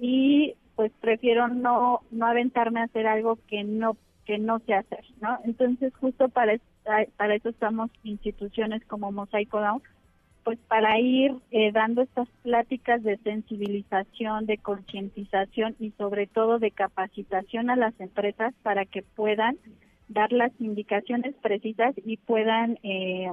[0.00, 5.04] y pues prefiero no no aventarme a hacer algo que no que no sé hacer,
[5.20, 5.38] ¿no?
[5.44, 6.62] Entonces justo para es-
[7.16, 9.82] para eso estamos instituciones como Mosaico Down,
[10.44, 16.70] pues para ir eh, dando estas pláticas de sensibilización, de concientización y sobre todo de
[16.70, 19.56] capacitación a las empresas para que puedan
[20.08, 23.32] dar las indicaciones precisas y puedan eh,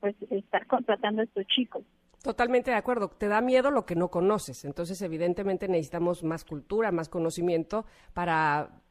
[0.00, 1.84] pues estar contratando a estos chicos.
[2.22, 3.08] Totalmente de acuerdo.
[3.08, 4.64] Te da miedo lo que no conoces.
[4.64, 8.82] Entonces, evidentemente, necesitamos más cultura, más conocimiento para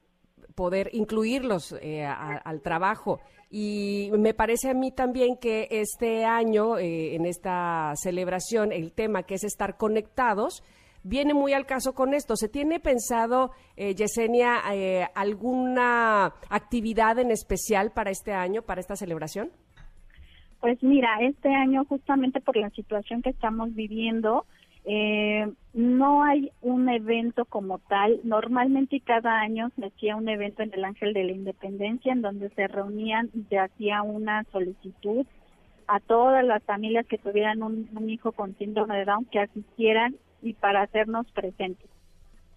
[0.55, 3.19] poder incluirlos eh, al trabajo.
[3.49, 9.23] Y me parece a mí también que este año, eh, en esta celebración, el tema
[9.23, 10.63] que es estar conectados,
[11.03, 12.35] viene muy al caso con esto.
[12.35, 18.95] ¿Se tiene pensado, eh, Yesenia, eh, alguna actividad en especial para este año, para esta
[18.95, 19.51] celebración?
[20.59, 24.45] Pues mira, este año justamente por la situación que estamos viviendo,
[24.85, 28.19] eh, no hay un evento como tal.
[28.23, 32.49] Normalmente cada año se hacía un evento en el Ángel de la Independencia en donde
[32.49, 35.25] se reunían y se hacía una solicitud
[35.87, 40.15] a todas las familias que tuvieran un, un hijo con síndrome de Down que asistieran
[40.41, 41.89] y para hacernos presentes.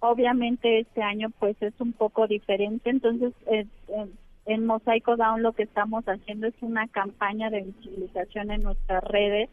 [0.00, 4.06] Obviamente este año pues es un poco diferente, entonces eh, eh,
[4.46, 9.50] en Mosaico Down lo que estamos haciendo es una campaña de visibilización en nuestras redes,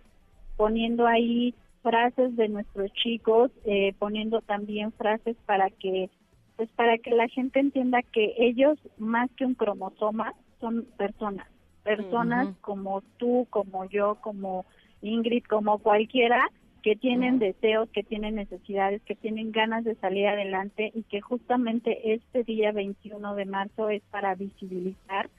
[0.56, 6.10] poniendo ahí frases de nuestros chicos, eh, poniendo también frases para que
[6.56, 11.48] pues para que la gente entienda que ellos más que un cromosoma son personas,
[11.84, 14.66] personas como tú, como yo, como
[15.04, 16.50] Ingrid, como cualquiera
[16.88, 22.14] que tienen deseos, que tienen necesidades, que tienen ganas de salir adelante y que justamente
[22.14, 25.30] este día 21 de marzo es para visibilizar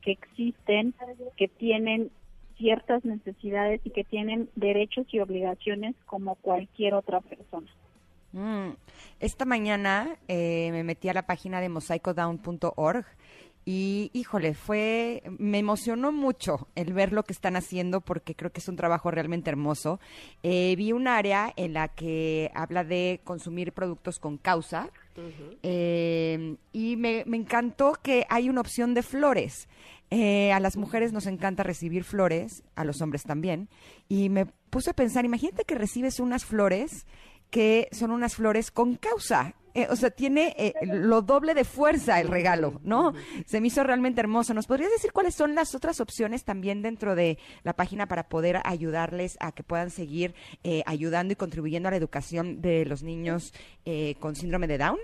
[0.00, 0.94] que existen,
[1.36, 2.10] que tienen
[2.56, 7.70] ciertas necesidades y que tienen derechos y obligaciones como cualquier otra persona.
[8.32, 8.70] Mm.
[9.20, 13.04] Esta mañana eh, me metí a la página de mosaicodown.org
[13.64, 18.60] y, híjole, fue, me emocionó mucho el ver lo que están haciendo porque creo que
[18.60, 20.00] es un trabajo realmente hermoso.
[20.42, 24.90] Eh, vi un área en la que habla de consumir productos con causa
[25.62, 29.68] eh, y me, me encantó que hay una opción de flores.
[30.10, 33.68] Eh, a las mujeres nos encanta recibir flores, a los hombres también,
[34.08, 37.06] y me puse a pensar, imagínate que recibes unas flores
[37.50, 39.54] que son unas flores con causa.
[39.74, 43.12] Eh, o sea, tiene eh, lo doble de fuerza el regalo, ¿no?
[43.44, 44.54] Se me hizo realmente hermoso.
[44.54, 48.60] ¿Nos podrías decir cuáles son las otras opciones también dentro de la página para poder
[48.64, 53.52] ayudarles a que puedan seguir eh, ayudando y contribuyendo a la educación de los niños
[53.84, 54.98] eh, con síndrome de Down?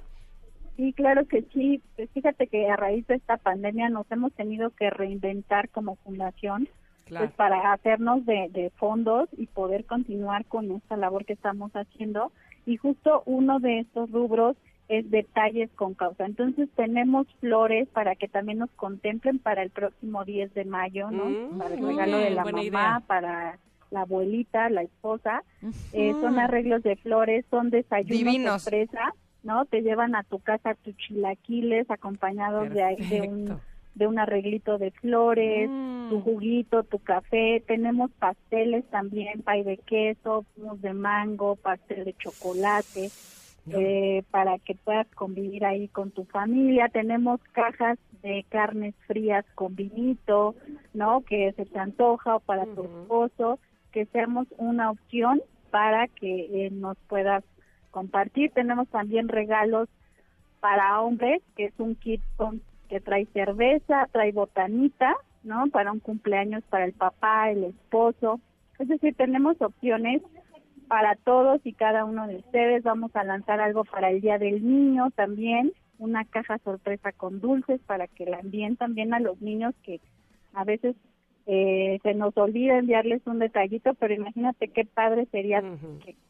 [0.77, 1.83] Sí, claro que sí.
[1.97, 6.69] Pues fíjate que a raíz de esta pandemia nos hemos tenido que reinventar como fundación
[7.09, 12.31] pues para hacernos de, de fondos y poder continuar con esta labor que estamos haciendo.
[12.67, 14.57] Y justo uno de estos rubros
[14.89, 16.27] es detalles con causa.
[16.27, 21.27] Entonces tenemos flores para que también nos contemplen para el próximo 10 de mayo, ¿no?
[21.27, 23.03] Mm, para el regalo de la mamá, idea.
[23.07, 23.59] para
[23.91, 25.45] la abuelita, la esposa.
[25.93, 29.65] Eh, son arreglos de flores, son desayunos sorpresa, ¿no?
[29.65, 33.61] Te llevan a tu casa tus chilaquiles acompañados de ahí de un.
[33.95, 36.09] De un arreglito de flores, Mm.
[36.11, 42.15] tu juguito, tu café, tenemos pasteles también, pay de queso, mousse de mango, pastel de
[42.15, 43.11] chocolate,
[43.73, 46.89] eh, para que puedas convivir ahí con tu familia.
[46.89, 50.55] Tenemos cajas de carnes frías con vinito,
[50.95, 51.21] ¿no?
[51.21, 53.59] Que se te antoja o para tu esposo,
[53.93, 57.45] que seamos una opción para que eh, nos puedas
[57.93, 58.51] compartir.
[58.53, 59.89] Tenemos también regalos
[60.61, 65.69] para hombres, que es un kit con- que trae cerveza, trae botanita, ¿no?
[65.69, 68.41] Para un cumpleaños para el papá, el esposo.
[68.81, 70.23] Es decir, tenemos opciones
[70.89, 72.83] para todos y cada uno de ustedes.
[72.83, 77.81] Vamos a lanzar algo para el Día del Niño también, una caja sorpresa con dulces
[77.87, 80.01] para que la envíen también a los niños que
[80.53, 80.97] a veces
[81.47, 85.63] eh, se nos olvida enviarles un detallito, pero imagínate qué padre sería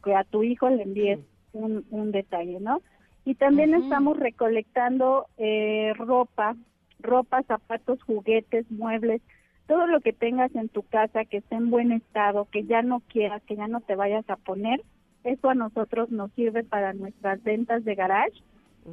[0.05, 1.21] que a tu hijo le envíes
[1.55, 2.83] un, un detalle, ¿no?
[3.25, 6.57] Y también estamos recolectando eh, ropa,
[7.01, 9.21] ropa, zapatos, juguetes, muebles,
[9.67, 13.01] todo lo que tengas en tu casa que esté en buen estado, que ya no
[13.01, 14.83] quieras, que ya no te vayas a poner,
[15.23, 18.43] eso a nosotros nos sirve para nuestras ventas de garage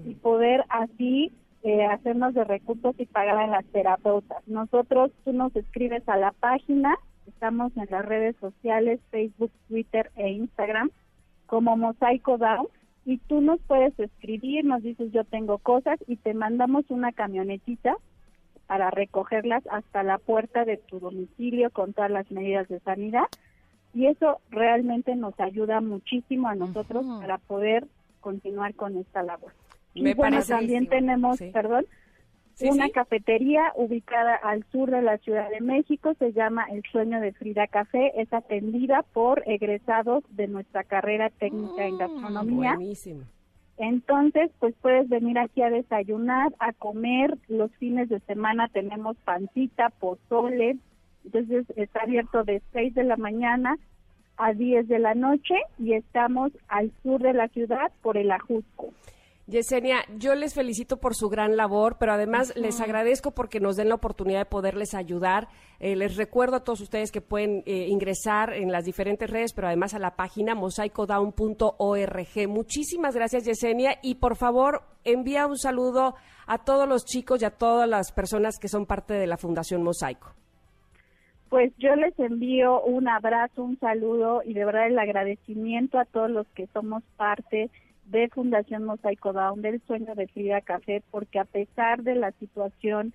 [0.05, 1.31] y poder así
[1.63, 4.45] eh, hacernos de recursos y pagar a las terapeutas.
[4.47, 6.95] Nosotros, tú nos escribes a la página,
[7.27, 10.91] estamos en las redes sociales, Facebook, Twitter e Instagram,
[11.45, 12.67] como Mosaico Down,
[13.07, 17.95] y tú nos puedes escribir, nos dices yo tengo cosas y te mandamos una camionetita
[18.67, 23.23] para recogerlas hasta la puerta de tu domicilio con todas las medidas de sanidad
[23.93, 27.87] y eso realmente nos ayuda muchísimo a nosotros para poder
[28.19, 29.53] continuar con esta labor.
[29.95, 31.49] Me y bueno, parece también tenemos, Sí.
[31.53, 31.85] perdón,
[32.57, 32.91] Sí, una sí.
[32.91, 37.67] cafetería ubicada al sur de la Ciudad de México, se llama El Sueño de Frida
[37.67, 42.73] Café, es atendida por egresados de nuestra carrera técnica en gastronomía.
[42.73, 43.25] Buenísimo.
[43.77, 47.37] Entonces, pues puedes venir aquí a desayunar, a comer.
[47.47, 50.77] Los fines de semana tenemos pancita, pozole.
[51.25, 53.77] Entonces, está abierto de 6 de la mañana
[54.37, 58.93] a 10 de la noche y estamos al sur de la ciudad por el Ajusco.
[59.47, 63.87] Yesenia, yo les felicito por su gran labor, pero además les agradezco porque nos den
[63.87, 65.47] la oportunidad de poderles ayudar.
[65.79, 69.67] Eh, les recuerdo a todos ustedes que pueden eh, ingresar en las diferentes redes, pero
[69.67, 72.47] además a la página mosaicodown.org.
[72.49, 77.51] Muchísimas gracias, Yesenia, y por favor envía un saludo a todos los chicos y a
[77.51, 80.33] todas las personas que son parte de la Fundación Mosaico.
[81.47, 86.29] Pues yo les envío un abrazo, un saludo y de verdad el agradecimiento a todos
[86.29, 87.69] los que somos parte de
[88.31, 93.13] Fundación Mosaico Down, del sueño de Frida Café, porque a pesar de la situación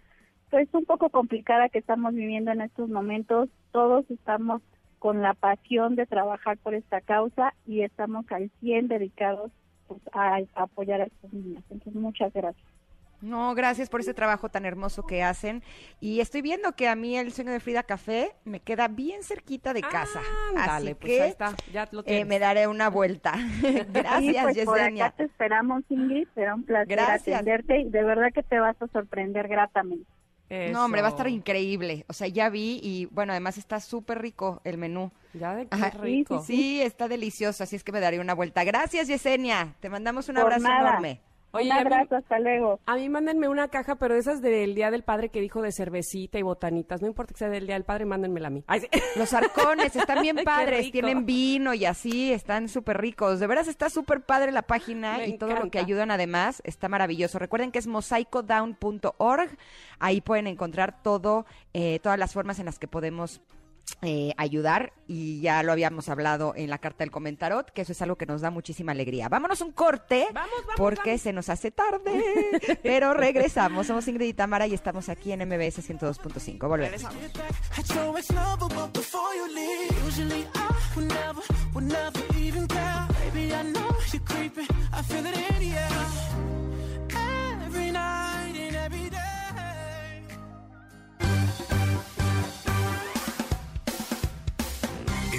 [0.50, 4.60] pues un poco complicada que estamos viviendo en estos momentos, todos estamos
[4.98, 9.50] con la pasión de trabajar por esta causa y estamos al 100 dedicados
[9.88, 11.64] pues, a, a apoyar a estos niños.
[11.70, 12.81] Entonces, muchas gracias.
[13.22, 15.62] No, gracias por ese trabajo tan hermoso que hacen.
[16.00, 19.72] Y estoy viendo que a mí el sueño de Frida Café me queda bien cerquita
[19.72, 20.20] de casa.
[20.50, 23.34] Ándale, Así pues que ahí está, ya lo eh, me daré una vuelta.
[23.62, 25.06] Sí, gracias, pues por Yesenia.
[25.06, 26.26] acá te esperamos, Ingrid.
[26.34, 27.40] Será un placer Gracias.
[27.40, 30.04] atenderte y de verdad que te vas a sorprender gratamente.
[30.70, 32.04] No, hombre, va a estar increíble.
[32.08, 35.10] O sea, ya vi y bueno, además está súper rico el menú.
[35.32, 36.42] Ya de qué Ajá, rico.
[36.42, 38.62] Sí, está delicioso, así es que me daré una vuelta.
[38.64, 39.74] Gracias, Yesenia.
[39.80, 40.90] Te mandamos un Por abrazo nada.
[40.90, 41.20] enorme.
[41.52, 42.80] Oye, un a mí- abrazo, hasta luego.
[42.86, 46.38] A mí mándenme una caja, pero esas del Día del Padre que dijo de cervecita
[46.38, 47.02] y botanitas.
[47.02, 48.64] No importa que sea del Día del Padre, mándenmela a mí.
[48.66, 48.88] Ay, sí.
[49.16, 53.38] Los arcones están bien padres, tienen vino y así, están súper ricos.
[53.40, 56.88] De veras está súper padre la página Me y todo lo que ayudan además está
[56.88, 57.38] maravilloso.
[57.38, 59.50] Recuerden que es mosaicodown.org,
[59.98, 61.44] ahí pueden encontrar todo,
[61.74, 63.40] eh, todas las formas en las que podemos
[64.00, 68.02] eh, ayudar y ya lo habíamos hablado en la carta del comentarot, que eso es
[68.02, 69.28] algo que nos da muchísima alegría.
[69.28, 71.22] Vámonos un corte Vamos, vamos, porque vamos.
[71.22, 73.86] se nos hace tarde, pero regresamos.
[73.86, 76.68] Somos Ingrid y Tamara y estamos aquí en MBS 102.5.
[76.68, 77.02] Volvemos.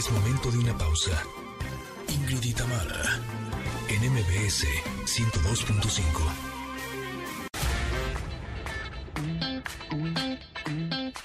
[0.04, 1.24] Es momento de una pausa.
[2.10, 3.22] Ingrid y Tamara,
[3.88, 4.66] en MBS
[5.06, 6.04] 102.5.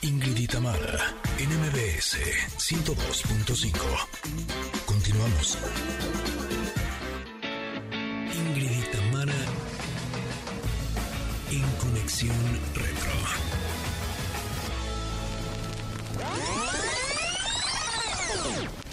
[0.03, 2.19] Ingrid y Tamara, en MBS
[2.57, 3.73] 102.5.
[4.87, 5.59] Continuamos.
[8.33, 9.35] Ingrid y Tamara,
[11.51, 13.13] en conexión retro.
[18.45, 18.88] Let's go.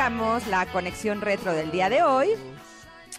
[0.00, 2.30] La conexión retro del día de hoy.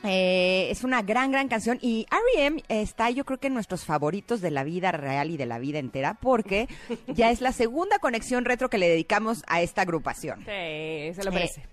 [0.03, 2.63] Eh, es una gran, gran canción y R.E.M.
[2.69, 5.77] está yo creo que en nuestros favoritos de la vida real y de la vida
[5.77, 6.67] entera porque
[7.07, 10.39] ya es la segunda conexión retro que le dedicamos a esta agrupación.
[10.39, 11.67] Sí, se lo merece.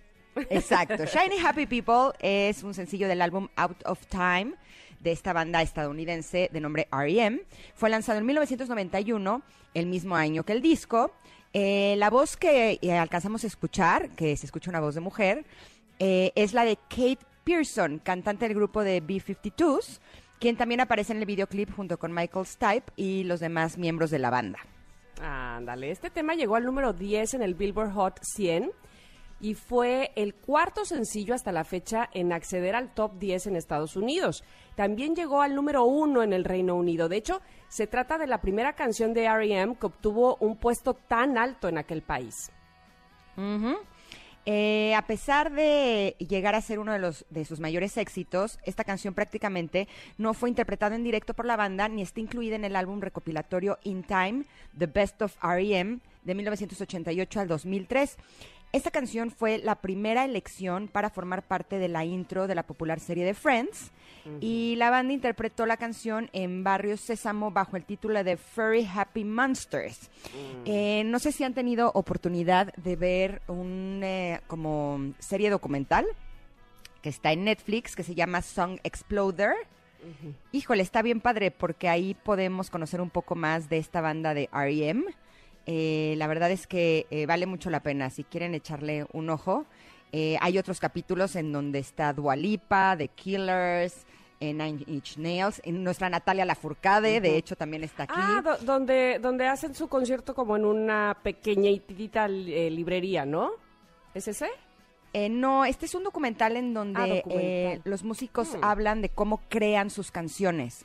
[0.51, 1.05] Exacto.
[1.07, 4.57] Shiny Happy People es un sencillo del álbum Out of Time
[5.01, 7.41] de esta banda estadounidense de nombre R.E.M.
[7.75, 9.43] Fue lanzado en 1991,
[9.73, 11.15] el mismo año que el disco.
[11.53, 15.45] Eh, la voz que eh, alcanzamos a escuchar, que se escucha una voz de mujer,
[15.99, 20.01] eh, es la de Kate Pearson, cantante del grupo de B-52s,
[20.39, 24.19] quien también aparece en el videoclip junto con Michael Stipe y los demás miembros de
[24.19, 24.59] la banda.
[25.21, 28.71] Ándale, este tema llegó al número 10 en el Billboard Hot 100
[29.41, 33.97] y fue el cuarto sencillo hasta la fecha en acceder al top 10 en Estados
[33.97, 34.45] Unidos.
[34.75, 37.09] También llegó al número 1 en el Reino Unido.
[37.09, 39.77] De hecho, se trata de la primera canción de R.E.M.
[39.79, 42.51] que obtuvo un puesto tan alto en aquel país.
[44.51, 48.83] Eh, a pesar de llegar a ser uno de, los, de sus mayores éxitos, esta
[48.83, 52.75] canción prácticamente no fue interpretada en directo por la banda ni está incluida en el
[52.75, 54.45] álbum recopilatorio In Time,
[54.79, 55.99] The Best of R.E.M.
[56.25, 58.17] de 1988 al 2003.
[58.71, 63.01] Esta canción fue la primera elección para formar parte de la intro de la popular
[63.01, 63.93] serie de Friends
[64.43, 69.25] y la banda interpretó la canción en Barrio Sésamo bajo el título de Furry Happy
[69.25, 70.11] Monsters.
[70.67, 76.05] Eh, no sé si han tenido oportunidad de ver un eh, como serie documental
[77.01, 79.55] que está en Netflix que se llama Song Exploder.
[80.53, 84.51] Híjole, está bien padre porque ahí podemos conocer un poco más de esta banda de
[84.53, 85.05] R.E.M.
[85.71, 89.67] Eh, la verdad es que eh, vale mucho la pena si quieren echarle un ojo.
[90.13, 94.07] Eh, hay otros capítulos en donde está Dualipa, The Killers,
[94.41, 98.15] eh, Nine Inch Nails, en nuestra Natalia Lafourcade, de hecho también está aquí.
[98.17, 103.51] Ah, do- donde, donde hacen su concierto como en una pequeñitita eh, librería, ¿no?
[104.15, 104.47] ¿Es ese?
[105.13, 107.43] Eh, no, este es un documental en donde Ah, documental.
[107.45, 108.61] eh, los músicos Hmm.
[108.65, 110.85] hablan de cómo crean sus canciones.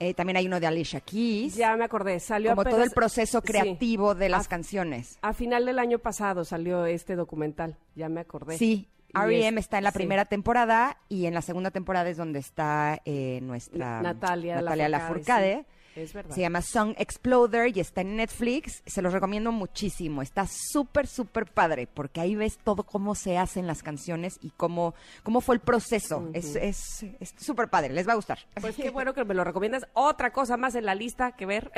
[0.00, 3.40] Eh, también hay uno de Alicia Keys, Ya me acordé, salió como todo el proceso
[3.40, 3.46] sí.
[3.46, 5.18] creativo de las A- canciones.
[5.22, 8.58] A final del año pasado salió este documental, ya me acordé.
[8.58, 9.58] Sí, R.E.M.
[9.60, 9.98] es- está en la sí.
[9.98, 15.50] primera temporada y en la segunda temporada es donde está eh, nuestra Natalia Natalia Lafourcade,
[15.58, 15.66] Lafourcade.
[15.96, 16.34] Es verdad.
[16.34, 18.82] Se llama Song Exploder y está en Netflix.
[18.86, 20.22] Se los recomiendo muchísimo.
[20.22, 24.94] Está súper, súper padre porque ahí ves todo cómo se hacen las canciones y cómo,
[25.22, 26.28] cómo fue el proceso.
[26.32, 27.92] Es Es es súper padre.
[27.92, 28.38] Les va a gustar.
[28.60, 29.86] Pues qué bueno que me lo recomiendas.
[29.94, 31.70] Otra cosa más en la lista que ver,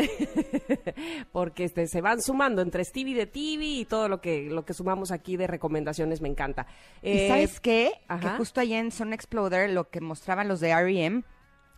[1.32, 4.74] porque este, se van sumando entre Stevie de TV y todo lo que, lo que
[4.74, 6.66] sumamos aquí de recomendaciones, me encanta.
[7.02, 7.92] ¿Y Eh, sabes qué?
[7.92, 8.36] Que ajá.
[8.36, 11.22] justo ahí en Song Exploder lo que mostraban los de R.E.M.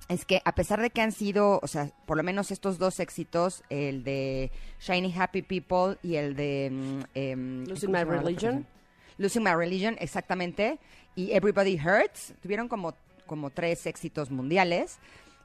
[0.09, 2.98] es que a pesar de que han sido, o sea, por lo menos estos dos
[2.98, 4.50] éxitos, el de
[4.80, 6.70] Shiny Happy People y el de...
[6.72, 8.66] mm, em, Losing ¿cómo My Religion.
[9.18, 10.78] Losing My Religion, exactamente.
[11.14, 12.94] Y Everybody Hurts, tuvieron como,
[13.26, 14.98] como tres éxitos mundiales.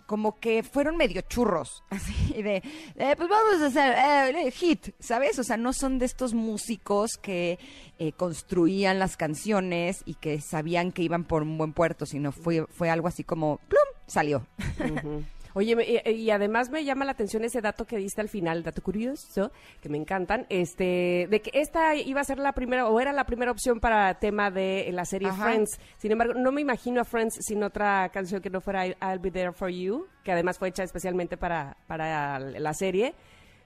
[0.05, 5.39] Como que fueron medio churros, así de, eh, pues vamos a hacer eh, hit, ¿sabes?
[5.39, 7.57] O sea, no son de estos músicos que
[7.99, 12.65] eh, construían las canciones y que sabían que iban por un buen puerto, sino fue,
[12.67, 13.82] fue algo así como, ¡plum!
[14.07, 14.45] Salió.
[15.55, 18.81] Oye, y, y además me llama la atención ese dato que diste al final, dato
[18.81, 19.51] curioso,
[19.81, 23.25] que me encantan, este, de que esta iba a ser la primera, o era la
[23.25, 25.45] primera opción para tema de la serie Ajá.
[25.45, 25.79] Friends.
[25.97, 29.29] Sin embargo, no me imagino a Friends sin otra canción que no fuera I'll Be
[29.29, 33.13] There For You, que además fue hecha especialmente para, para la serie.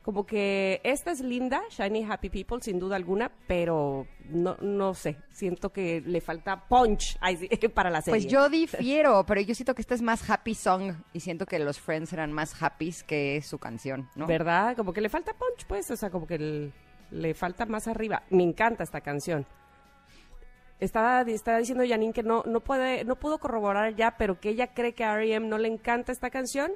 [0.07, 5.17] Como que esta es linda, Shiny Happy People, sin duda alguna, pero no, no sé,
[5.33, 7.19] siento que le falta punch
[7.73, 8.21] para la serie.
[8.21, 11.59] Pues yo difiero, pero yo siento que esta es más happy song y siento que
[11.59, 14.27] los Friends eran más happy que su canción, ¿no?
[14.27, 14.77] ¿Verdad?
[14.77, 16.73] Como que le falta punch, pues, o sea, como que el-
[17.11, 18.23] le falta más arriba.
[18.29, 19.45] Me encanta esta canción.
[20.79, 24.67] Estaba, estaba diciendo Janine que no, no puede, no pudo corroborar ya, pero que ella
[24.73, 25.49] cree que a R.E.M.
[25.49, 26.71] no le encanta esta canción.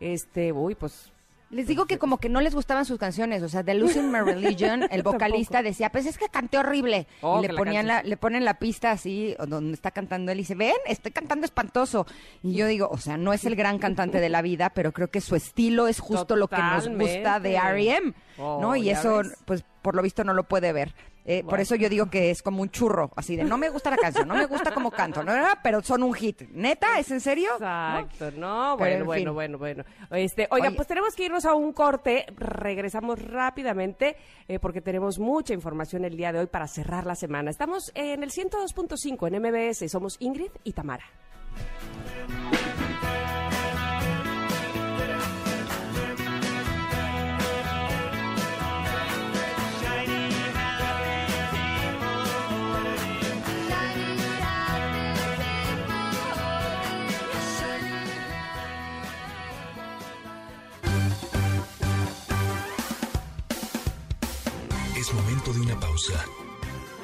[0.00, 1.12] Este, uy, pues,
[1.54, 4.18] Les digo que como que no les gustaban sus canciones, o sea, de Losing My
[4.24, 7.06] Religion, el vocalista decía, pues es que canté horrible.
[7.20, 10.42] Oh, y le ponían la, le ponen la pista así, donde está cantando él, y
[10.42, 12.06] dice, ven, estoy cantando espantoso.
[12.42, 15.12] Y yo digo, o sea, no es el gran cantante de la vida, pero creo
[15.12, 17.54] que su estilo es justo lo que nos gusta de.
[17.54, 18.70] R.E.M., ¿no?
[18.70, 19.36] Oh, y ya eso, ves.
[19.44, 20.94] pues, por lo visto no lo puede ver.
[21.26, 23.90] Eh, Por eso yo digo que es como un churro, así de, no me gusta
[23.90, 25.32] la canción, no me gusta cómo canto, ¿no?
[25.62, 26.42] pero son un hit.
[26.52, 26.98] ¿Neta?
[26.98, 27.50] ¿Es en serio?
[27.52, 28.76] Exacto, ¿no?
[28.78, 29.34] Bueno, en bueno, fin.
[29.34, 29.84] bueno, bueno.
[30.10, 30.76] Este, oiga, Oye.
[30.76, 32.24] pues tenemos que irnos a un corte.
[32.36, 34.16] Regresamos rápidamente
[34.48, 37.50] eh, porque tenemos mucha información el día de hoy para cerrar la semana.
[37.50, 39.90] Estamos en el 102.5 en MBS.
[39.90, 41.04] Somos Ingrid y Tamara.
[65.54, 66.24] De una pausa.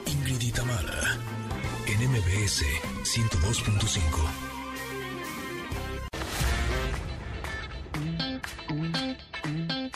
[0.07, 1.19] Ingrid y Tamara,
[1.87, 2.65] en MBS
[3.05, 4.01] 102.5.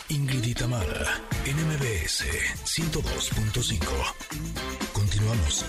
[0.09, 2.25] Ingrid y Tamara, en MBS
[2.65, 3.81] 102.5.
[4.93, 5.65] Continuamos.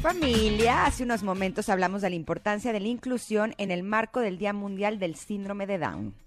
[0.00, 4.38] Familia, hace unos momentos hablamos de la importancia de la inclusión en el marco del
[4.38, 6.21] Día Mundial del Síndrome de Down.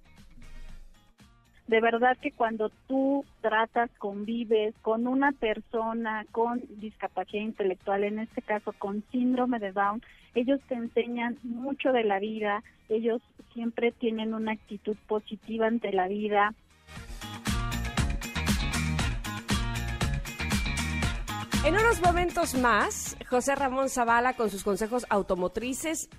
[1.67, 8.41] De verdad que cuando tú tratas, convives con una persona con discapacidad intelectual, en este
[8.41, 10.01] caso con síndrome de Down,
[10.35, 13.21] ellos te enseñan mucho de la vida, ellos
[13.53, 16.53] siempre tienen una actitud positiva ante la vida,
[21.65, 26.11] En unos momentos más, José Ramón Zavala con sus consejos automotrices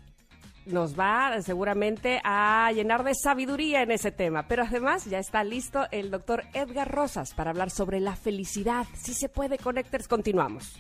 [0.66, 4.46] nos va seguramente a llenar de sabiduría en ese tema.
[4.48, 8.86] Pero además ya está listo el doctor Edgar Rosas para hablar sobre la felicidad.
[8.94, 10.76] Si se puede, Connectors, continuamos.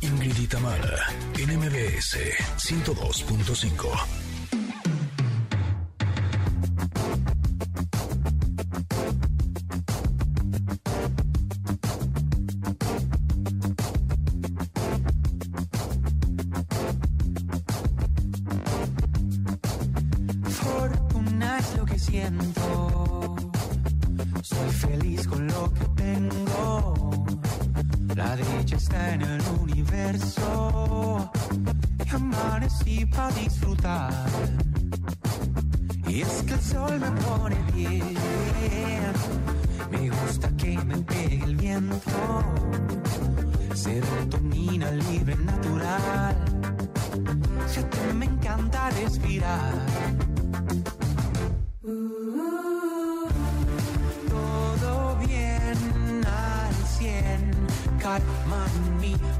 [0.00, 1.06] Ingrid y Tamara,
[1.38, 2.18] en MBS
[2.58, 4.29] 102.5.
[24.42, 27.26] Soy feliz con lo que tengo.
[28.14, 31.30] La dicha está en el universo.
[32.04, 34.12] Y amanecí para disfrutar.
[36.06, 38.14] Y es que el sol me pone bien.
[39.90, 42.44] Me gusta que me pegue el viento.
[43.74, 46.36] Serotonina libre, natural.
[47.66, 49.74] Fíjate, me encanta respirar.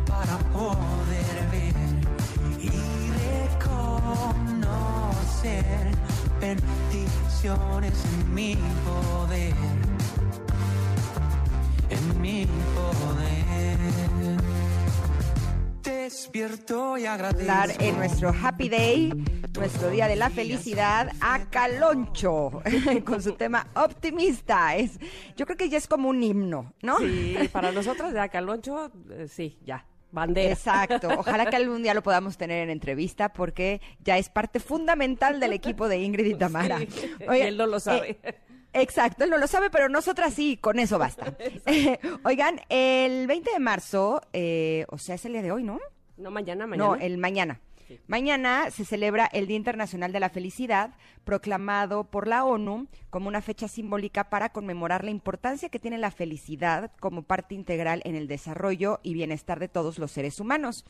[0.06, 1.74] Para poder ver
[2.60, 2.70] y
[3.58, 4.44] reconocer
[6.40, 9.54] bendiciones en mi poder,
[11.90, 12.46] en mi
[12.76, 13.78] poder.
[16.20, 17.46] Despierto y agradezco.
[17.46, 19.10] Dar en nuestro Happy Day,
[19.58, 22.60] nuestro día de la felicidad, a Caloncho,
[23.06, 24.76] con su tema optimista.
[24.76, 24.98] Es,
[25.34, 26.98] yo creo que ya es como un himno, ¿no?
[26.98, 30.52] Sí, para nosotros ya Caloncho, eh, sí, ya, bandera.
[30.52, 31.08] Exacto.
[31.16, 35.54] Ojalá que algún día lo podamos tener en entrevista porque ya es parte fundamental del
[35.54, 36.80] equipo de Ingrid y Tamara.
[36.80, 38.18] Sí, él no lo sabe.
[38.22, 38.34] eh,
[38.74, 41.34] Exacto, él no lo sabe, pero nosotras sí, con eso basta.
[42.24, 45.80] Oigan, el 20 de marzo, eh, o sea, es el día de hoy, ¿no?
[46.20, 46.88] No, mañana, mañana.
[46.88, 47.60] No, el mañana.
[48.06, 50.94] Mañana se celebra el Día Internacional de la Felicidad,
[51.24, 56.10] proclamado por la ONU como una fecha simbólica para conmemorar la importancia que tiene la
[56.10, 60.84] felicidad como parte integral en el desarrollo y bienestar de todos los seres humanos.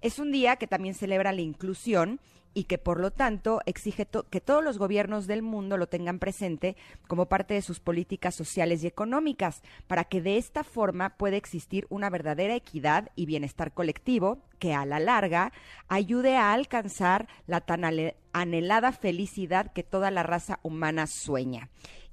[0.00, 2.20] Es un día que también celebra la inclusión
[2.52, 6.18] y que por lo tanto exige to- que todos los gobiernos del mundo lo tengan
[6.18, 6.76] presente
[7.06, 11.86] como parte de sus políticas sociales y económicas, para que de esta forma pueda existir
[11.90, 15.52] una verdadera equidad y bienestar colectivo que a la larga
[15.88, 17.84] ayude a alcanzar la tan
[18.32, 21.68] anhelada felicidad que toda la raza humana sueña.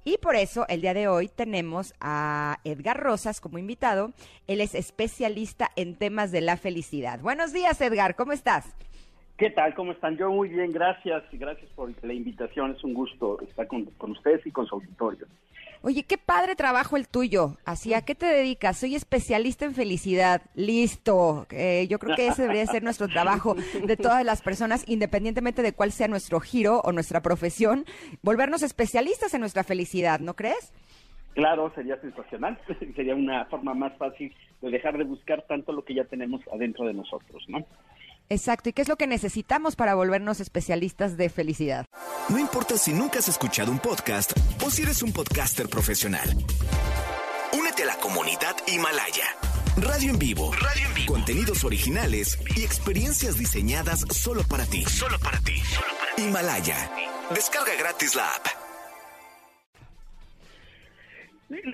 [0.05, 4.13] Y por eso el día de hoy tenemos a Edgar Rosas como invitado.
[4.47, 7.19] Él es especialista en temas de la felicidad.
[7.19, 8.65] Buenos días, Edgar, ¿cómo estás?
[9.37, 9.75] ¿Qué tal?
[9.75, 10.17] ¿Cómo están?
[10.17, 11.23] Yo muy bien, gracias.
[11.31, 12.71] Gracias por la invitación.
[12.71, 15.27] Es un gusto estar con, con ustedes y con su auditorio.
[15.83, 17.55] Oye, qué padre trabajo el tuyo.
[17.63, 18.77] Así, ¿a qué te dedicas?
[18.77, 20.41] Soy especialista en felicidad.
[20.55, 21.45] Listo.
[21.51, 25.73] Eh, yo creo que ese debería ser nuestro trabajo de todas las personas, independientemente de
[25.73, 27.85] cuál sea nuestro giro o nuestra profesión,
[28.23, 30.73] volvernos especialistas en nuestra felicidad, ¿no crees?
[31.35, 32.57] Claro, sería sensacional.
[32.95, 36.87] sería una forma más fácil de dejar de buscar tanto lo que ya tenemos adentro
[36.87, 37.63] de nosotros, ¿no?
[38.29, 38.69] Exacto.
[38.69, 41.85] ¿Y qué es lo que necesitamos para volvernos especialistas de felicidad?
[42.29, 44.33] No importa si nunca has escuchado un podcast
[44.65, 46.29] o si eres un podcaster profesional.
[47.53, 49.25] Únete a la comunidad Himalaya.
[49.77, 50.51] Radio en vivo.
[50.53, 51.13] Radio en vivo.
[51.13, 54.83] Contenidos originales y experiencias diseñadas solo para ti.
[54.85, 55.61] Solo para ti.
[56.17, 56.91] Himalaya.
[57.33, 58.66] Descarga gratis la app.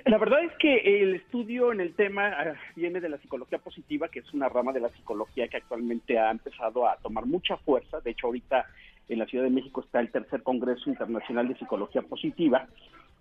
[0.06, 4.08] La verdad es que el estudio en el tema ah, viene de la psicología positiva,
[4.08, 8.00] que es una rama de la psicología que actualmente ha empezado a tomar mucha fuerza.
[8.02, 8.68] De hecho, ahorita
[9.10, 12.68] en la Ciudad de México está el tercer Congreso Internacional de Psicología Positiva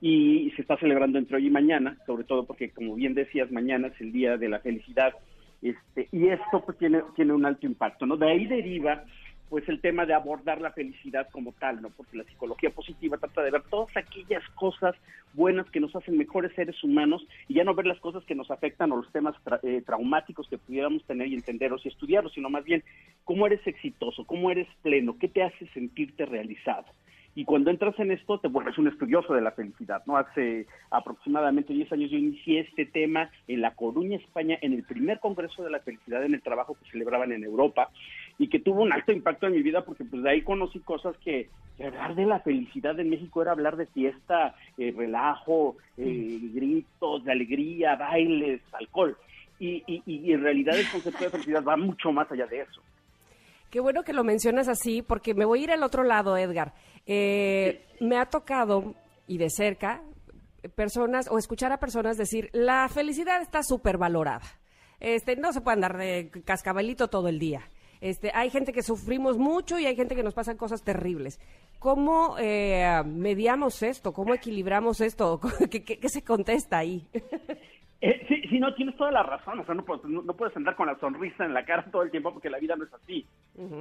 [0.00, 3.88] y se está celebrando entre hoy y mañana, sobre todo porque, como bien decías, mañana
[3.88, 5.14] es el Día de la Felicidad
[5.62, 8.04] este, y esto pues tiene, tiene un alto impacto.
[8.04, 8.16] ¿no?
[8.16, 9.04] De ahí deriva
[9.52, 11.90] pues el tema de abordar la felicidad como tal, ¿no?
[11.90, 14.94] Porque la psicología positiva trata de ver todas aquellas cosas
[15.34, 18.50] buenas que nos hacen mejores seres humanos y ya no ver las cosas que nos
[18.50, 22.48] afectan o los temas tra- eh, traumáticos que pudiéramos tener y entenderlos y estudiarlos, sino
[22.48, 22.82] más bien
[23.24, 26.86] cómo eres exitoso, cómo eres pleno, qué te hace sentirte realizado.
[27.34, 30.18] Y cuando entras en esto, te vuelves un estudioso de la felicidad, ¿no?
[30.18, 35.18] Hace aproximadamente 10 años yo inicié este tema en La Coruña, España, en el primer
[35.18, 37.88] Congreso de la Felicidad en el Trabajo que celebraban en Europa
[38.38, 41.16] y que tuvo un alto impacto en mi vida porque pues de ahí conocí cosas
[41.24, 46.38] que, que hablar de la felicidad en México era hablar de fiesta, eh, relajo, eh,
[46.52, 49.16] gritos, de alegría, bailes, alcohol.
[49.58, 52.82] Y, y, y en realidad el concepto de felicidad va mucho más allá de eso.
[53.72, 56.74] Qué bueno que lo mencionas así, porque me voy a ir al otro lado, Edgar.
[57.06, 58.94] Eh, me ha tocado,
[59.26, 60.02] y de cerca,
[60.74, 64.44] personas, o escuchar a personas decir, la felicidad está súper valorada.
[65.00, 67.62] Este, no se puede andar de cascabelito todo el día.
[68.02, 71.38] Este, hay gente que sufrimos mucho y hay gente que nos pasan cosas terribles.
[71.78, 74.12] ¿Cómo eh, mediamos esto?
[74.12, 75.40] ¿Cómo equilibramos esto?
[75.70, 77.06] ¿Qué, se contesta ahí?
[78.04, 79.60] Eh, sí, sí, no, tienes toda la razón.
[79.60, 82.02] O sea, no, puedes- no- no puedes andar con la sonrisa en la cara todo
[82.02, 83.24] el tiempo porque la vida no es así.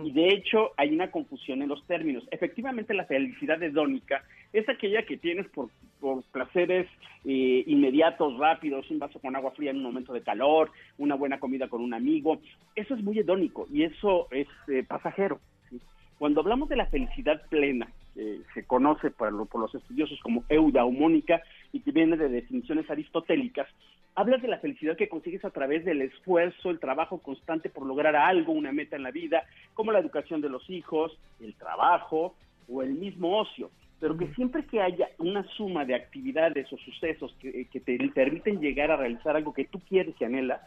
[0.05, 2.23] Y de hecho, hay una confusión en los términos.
[2.29, 5.69] Efectivamente, la felicidad hedónica es aquella que tienes por,
[5.99, 6.87] por placeres
[7.25, 11.39] eh, inmediatos, rápidos, un vaso con agua fría en un momento de calor, una buena
[11.39, 12.39] comida con un amigo.
[12.75, 15.39] Eso es muy hedónico y eso es eh, pasajero.
[15.69, 15.79] ¿sí?
[16.19, 20.43] Cuando hablamos de la felicidad plena, eh, se conoce por, lo- por los estudiosos como
[20.49, 21.41] eudaimónica
[21.71, 23.67] y que viene de definiciones aristotélicas,
[24.15, 28.15] hablas de la felicidad que consigues a través del esfuerzo, el trabajo constante por lograr
[28.15, 29.43] algo, una meta en la vida,
[29.73, 32.35] como la educación de los hijos, el trabajo
[32.69, 33.71] o el mismo ocio.
[33.99, 38.59] Pero que siempre que haya una suma de actividades o sucesos que, que te permiten
[38.59, 40.61] llegar a realizar algo que tú quieres y anhelas,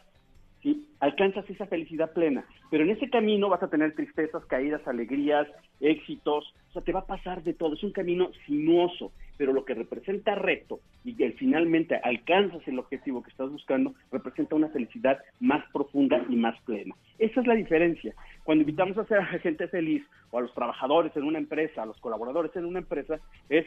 [0.64, 0.88] ¿sí?
[0.98, 2.44] alcanzas esa felicidad plena.
[2.70, 5.46] Pero en ese camino vas a tener tristezas, caídas, alegrías,
[5.80, 7.74] éxitos, o sea, te va a pasar de todo.
[7.74, 13.22] Es un camino sinuoso, pero lo que representa reto y que finalmente alcanzas el objetivo
[13.22, 16.96] que estás buscando, representa una felicidad más profunda y más plena.
[17.18, 18.14] Esa es la diferencia.
[18.42, 21.86] Cuando invitamos a hacer a gente feliz o a los trabajadores en una empresa, a
[21.86, 23.66] los colaboradores en una empresa, es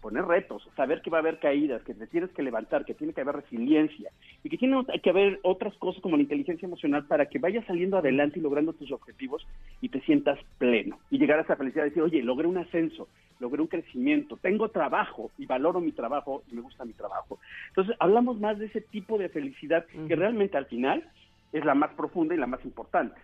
[0.00, 3.12] poner retos, saber que va a haber caídas, que te tienes que levantar, que tiene
[3.12, 4.10] que haber resiliencia
[4.42, 7.98] y que tiene que haber otras cosas como la inteligencia emocional para que vayas saliendo
[7.98, 9.46] adelante y logrando tus objetivos
[9.80, 13.08] y te sientas pleno y llegar a esa felicidad de decir, oye, logré un ascenso,
[13.38, 17.38] logré un crecimiento, tengo trabajo y valoro mi trabajo y me gusta mi trabajo.
[17.68, 21.04] Entonces, hablamos más de ese tipo de felicidad que realmente al final
[21.52, 23.20] es la más profunda y la más importante.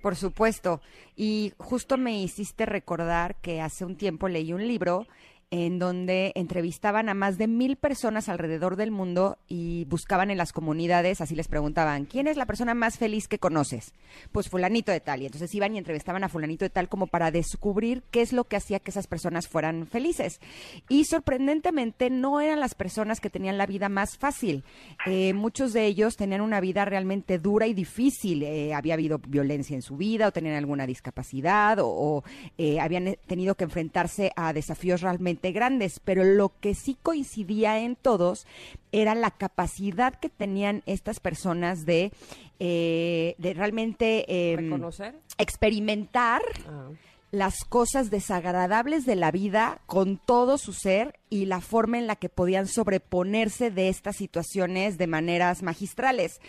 [0.00, 0.80] Por supuesto.
[1.16, 5.06] Y justo me hiciste recordar que hace un tiempo leí un libro
[5.52, 10.50] en donde entrevistaban a más de mil personas alrededor del mundo y buscaban en las
[10.50, 13.92] comunidades, así les preguntaban, ¿quién es la persona más feliz que conoces?
[14.32, 15.20] Pues fulanito de tal.
[15.20, 18.44] Y entonces iban y entrevistaban a fulanito de tal como para descubrir qué es lo
[18.44, 20.40] que hacía que esas personas fueran felices.
[20.88, 24.64] Y sorprendentemente no eran las personas que tenían la vida más fácil.
[25.04, 28.42] Eh, muchos de ellos tenían una vida realmente dura y difícil.
[28.42, 32.24] Eh, había habido violencia en su vida o tenían alguna discapacidad o,
[32.56, 35.98] eh, habían tenido que enfrentarse a desafíos realmente grandes.
[36.04, 38.46] Pero lo que sí coincidía en todos
[38.92, 42.12] era la capacidad que tenían estas personas de,
[42.60, 45.16] eh, de realmente eh, ¿Reconocer?
[45.38, 46.90] experimentar Ah.
[47.30, 52.14] las cosas desagradables de la vida con todo su ser y la forma en la
[52.16, 56.42] que podían sobreponerse de estas situaciones de maneras magistrales.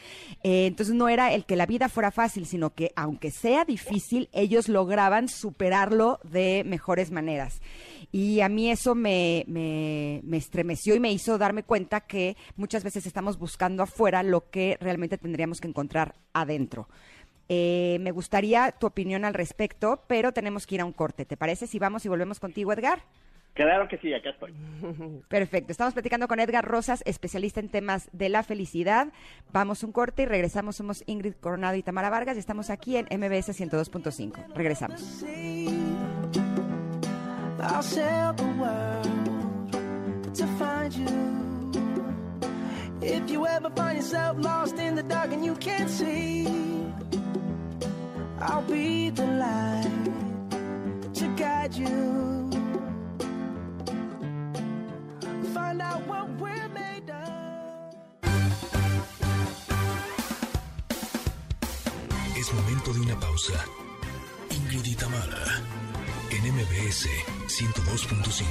[0.43, 4.27] Eh, entonces no era el que la vida fuera fácil, sino que aunque sea difícil,
[4.33, 7.61] ellos lograban superarlo de mejores maneras.
[8.14, 12.84] Y a mí eso me, me, me estremeció y me hizo darme cuenta que muchas
[12.84, 16.88] veces estamos buscando afuera lo que realmente tendríamos que encontrar adentro.
[17.49, 21.26] Eh, me gustaría tu opinión al respecto, pero tenemos que ir a un corte.
[21.26, 23.01] ¿Te parece si vamos y volvemos contigo, Edgar?
[23.55, 24.53] Claro que sí, acá estoy.
[25.28, 25.72] Perfecto.
[25.72, 29.07] Estamos platicando con Edgar Rosas, especialista en temas de la felicidad.
[29.51, 30.76] Vamos a un corte y regresamos.
[30.76, 34.53] Somos Ingrid Coronado y Tamara Vargas y estamos aquí en MBS 102.5.
[34.53, 35.24] Regresamos.
[37.64, 41.72] I'll sail the world to find you.
[43.01, 46.45] If you ever find yourself lost in the dark and you can't see,
[48.39, 50.05] I'll be the light
[51.14, 52.49] to guide you.
[55.53, 57.95] Find out what we're made of.
[62.38, 63.53] Es momento de una pausa.
[64.49, 65.61] Ingrid y Tamara,
[66.43, 67.07] en MBS
[67.47, 68.43] 102.5.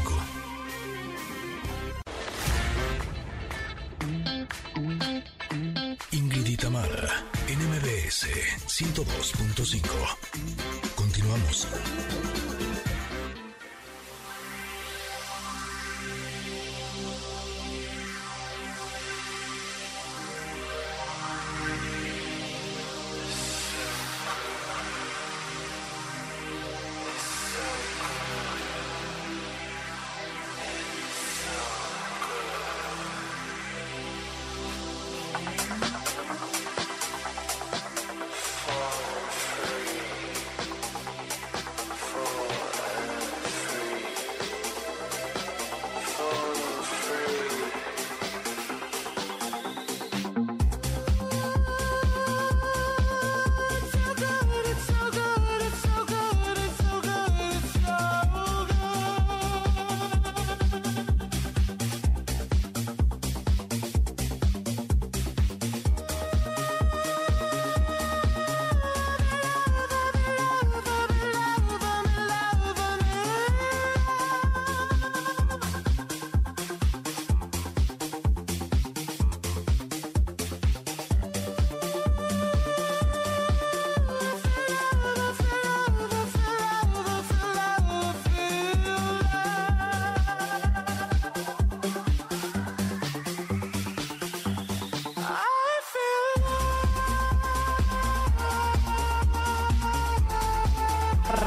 [6.12, 8.28] Ingrid y Tamara, en MBS
[8.66, 9.82] 102.5.
[10.95, 11.68] Continuamos.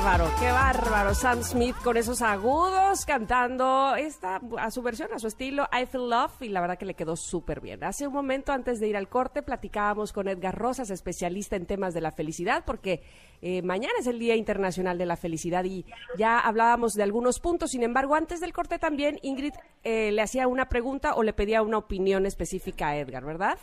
[0.06, 1.16] Bárbaro, qué bárbaro.
[1.16, 6.10] Sam Smith con esos agudos cantando esta a su versión, a su estilo, I Feel
[6.12, 7.84] Love, y la verdad que le quedó súper bien.
[7.84, 11.96] Hace un momento, antes de ir al corte, platicábamos con Edgar Rosas, especialista en temas
[11.96, 13.02] de la felicidad, porque
[13.42, 15.86] eh, mañana es el Día Internacional de la Felicidad y
[16.20, 17.72] ya hablábamos de algunos puntos.
[17.72, 19.54] Sin embargo, antes del corte también, Ingrid
[19.84, 23.58] eh, le hacía una pregunta o le pedía una opinión específica a Edgar, ¿verdad?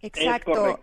[0.00, 0.80] Exacto.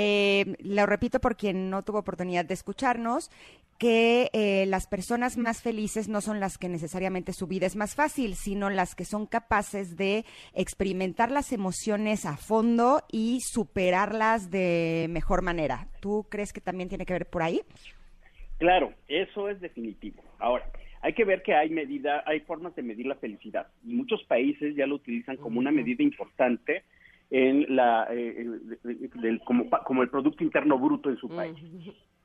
[0.00, 3.32] Eh, lo repito por quien no tuvo oportunidad de escucharnos,
[3.80, 7.96] que eh, las personas más felices no son las que necesariamente su vida es más
[7.96, 10.24] fácil, sino las que son capaces de
[10.54, 15.88] experimentar las emociones a fondo y superarlas de mejor manera.
[15.98, 17.62] ¿Tú crees que también tiene que ver por ahí?
[18.58, 20.22] Claro, eso es definitivo.
[20.38, 20.70] Ahora,
[21.02, 23.66] hay que ver que hay medida, hay formas de medir la felicidad.
[23.84, 26.84] Y muchos países ya lo utilizan como una medida importante
[27.30, 28.46] en la eh,
[28.84, 31.56] eh, del- como, como el producto interno bruto en su país.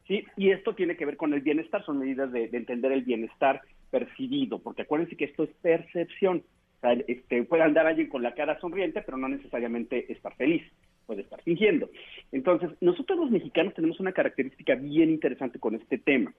[0.08, 3.04] Sí, y esto tiene que ver con el bienestar, son medidas de, de entender el
[3.04, 6.44] bienestar percibido, porque acuérdense que esto es percepción.
[6.78, 10.62] O sea, este, puede andar alguien con la cara sonriente, pero no necesariamente estar feliz,
[11.06, 11.90] puede estar fingiendo.
[12.34, 16.34] Entonces, nosotros los mexicanos tenemos una característica bien interesante con este tema.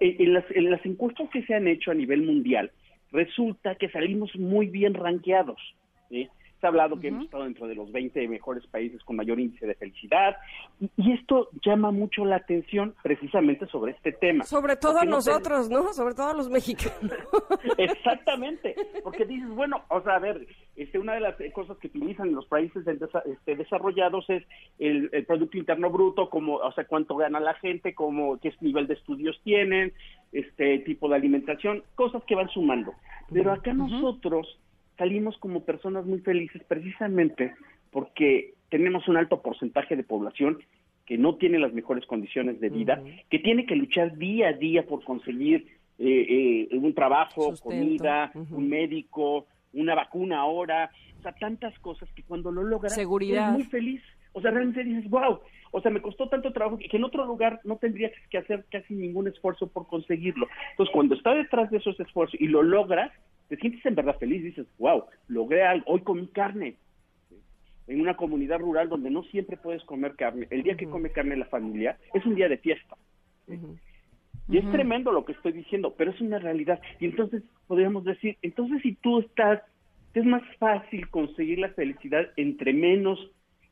[0.00, 2.70] En, en las, en las encuestas que se han hecho a nivel mundial,
[3.12, 5.60] resulta que salimos muy bien ranqueados.
[6.08, 6.28] ¿sí?
[6.60, 9.66] Se ha hablado que hemos estado dentro de los 20 mejores países con mayor índice
[9.66, 10.36] de felicidad,
[10.80, 14.42] y, y esto llama mucho la atención precisamente sobre este tema.
[14.44, 15.92] Sobre todo no te- nosotros, ¿no?
[15.92, 17.12] Sobre todo los mexicanos.
[17.78, 20.46] Exactamente, porque dices, bueno, o sea, a ver,
[20.76, 24.42] este, una de las eh, cosas que utilizan los países desa- este, desarrollados es
[24.78, 28.86] el, el Producto Interno Bruto, como, o sea, cuánto gana la gente, como, qué nivel
[28.86, 29.92] de estudios tienen,
[30.32, 32.92] este tipo de alimentación, cosas que van sumando.
[33.32, 34.58] Pero acá nosotros
[34.98, 37.54] salimos como personas muy felices precisamente
[37.90, 40.58] porque tenemos un alto porcentaje de población
[41.06, 44.84] que no tiene las mejores condiciones de vida, que tiene que luchar día a día
[44.84, 45.66] por conseguir
[45.98, 52.10] eh, eh, un trabajo, Sustento, comida, un médico, una vacuna ahora, o sea, tantas cosas
[52.12, 53.48] que cuando lo logras Seguridad.
[53.48, 54.02] eres muy feliz.
[54.32, 55.40] O sea, realmente dices, wow,
[55.70, 58.94] o sea, me costó tanto trabajo que en otro lugar no tendrías que hacer casi
[58.94, 60.46] ningún esfuerzo por conseguirlo.
[60.72, 63.10] Entonces, cuando está detrás de esos esfuerzos y lo logras,
[63.48, 66.76] te sientes en verdad feliz, dices, wow, logré algo, hoy comí carne
[67.86, 70.46] en una comunidad rural donde no siempre puedes comer carne.
[70.50, 72.96] El día que come carne la familia es un día de fiesta.
[74.50, 76.80] Y es tremendo lo que estoy diciendo, pero es una realidad.
[77.00, 79.62] Y entonces podríamos decir, entonces si tú estás,
[80.14, 83.18] es más fácil conseguir la felicidad entre menos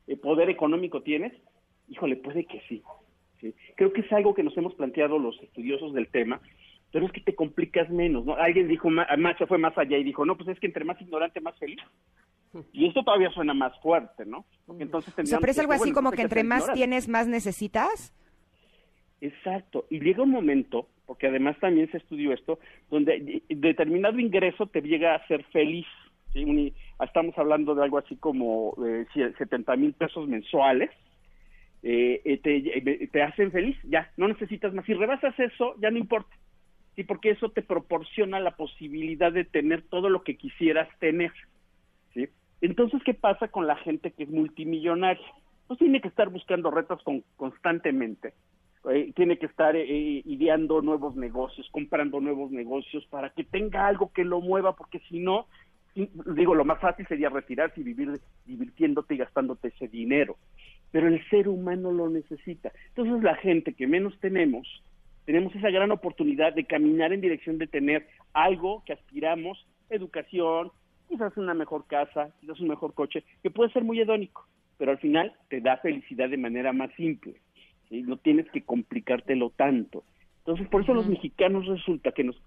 [0.07, 1.33] eh, poder económico tienes,
[1.89, 2.81] híjole, puede que sí,
[3.39, 3.53] sí.
[3.75, 6.41] Creo que es algo que nos hemos planteado los estudiosos del tema,
[6.91, 8.35] pero es que te complicas menos, ¿no?
[8.35, 10.85] Alguien dijo, ma- más, se fue más allá y dijo, no, pues es que entre
[10.85, 11.79] más ignorante, más feliz.
[12.71, 14.45] Y esto todavía suena más fuerte, ¿no?
[14.65, 16.77] Porque entonces O sea, pero es algo así bueno, como pues que entre más ignorante.
[16.79, 18.13] tienes, más necesitas.
[19.19, 22.59] Exacto, y llega un momento, porque además también se estudió esto,
[22.89, 25.85] donde de- determinado ingreso te llega a ser feliz.
[26.33, 26.43] ¿sí?
[26.43, 26.71] Un-
[27.03, 30.91] estamos hablando de algo así como eh, sie- 70 mil pesos mensuales,
[31.83, 34.85] eh, eh, te, eh, te hacen feliz, ya, no necesitas más.
[34.85, 36.29] Si rebasas eso, ya no importa,
[36.97, 41.31] sí, porque eso te proporciona la posibilidad de tener todo lo que quisieras tener.
[42.13, 42.27] ¿sí?
[42.59, 45.25] Entonces, ¿qué pasa con la gente que es multimillonaria?
[45.67, 48.33] Pues tiene que estar buscando retos con- constantemente
[48.89, 54.11] eh, tiene que estar eh, ideando nuevos negocios, comprando nuevos negocios para que tenga algo
[54.13, 55.47] que lo mueva, porque si no,
[55.95, 60.37] digo, lo más fácil sería retirarse y vivir divirtiéndote y gastándote ese dinero.
[60.91, 62.71] Pero el ser humano lo necesita.
[62.89, 64.67] Entonces la gente que menos tenemos,
[65.27, 70.71] tenemos esa gran oportunidad de caminar en dirección de tener algo que aspiramos, educación,
[71.09, 74.47] quizás una mejor casa, quizás un mejor coche, que puede ser muy hedónico,
[74.77, 77.41] pero al final te da felicidad de manera más simple.
[77.89, 78.03] ¿sí?
[78.03, 80.05] No tienes que complicártelo tanto.
[80.39, 82.41] Entonces, por eso los mexicanos resulta que nos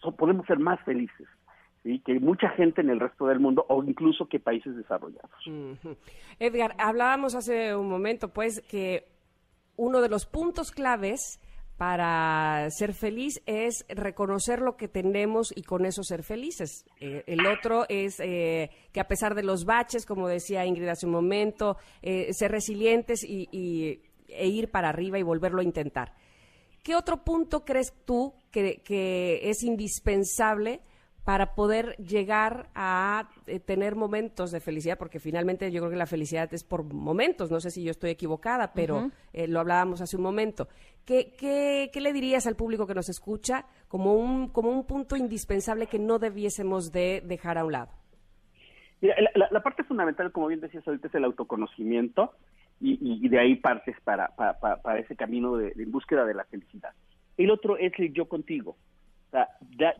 [0.00, 1.26] so- podemos ser más felices.
[1.82, 1.98] ¿sí?
[2.06, 5.32] que mucha gente en el resto del mundo o incluso que países desarrollados.
[6.38, 9.08] Edgar, hablábamos hace un momento, pues, que
[9.76, 11.40] uno de los puntos claves
[11.76, 16.84] para ser feliz es reconocer lo que tenemos y con eso ser felices.
[17.00, 21.06] Eh, el otro es eh, que a pesar de los baches, como decía Ingrid hace
[21.06, 23.48] un momento, eh, ser resilientes y,
[24.28, 26.14] e ir para arriba y volverlo a intentar.
[26.82, 30.80] ¿Qué otro punto crees tú que es indispensable
[31.24, 34.98] para poder llegar a eh, tener momentos de felicidad?
[34.98, 38.10] Porque finalmente yo creo que la felicidad es por momentos, no sé si yo estoy
[38.10, 40.68] equivocada, pero eh, lo hablábamos hace un momento.
[41.04, 45.16] ¿Qué, qué, qué le dirías al público que nos escucha como un, como un punto
[45.16, 47.90] indispensable que no debiésemos de dejar a un lado?
[49.00, 52.32] Mira, la, la- la parte fundamental, como bien decías ahorita, es el autoconocimiento
[52.84, 56.44] y de ahí partes para, para, para- para ese camino de, de búsqueda de la
[56.46, 56.90] felicidad.
[57.36, 58.76] El otro es el yo contigo.
[59.32, 59.48] Sea,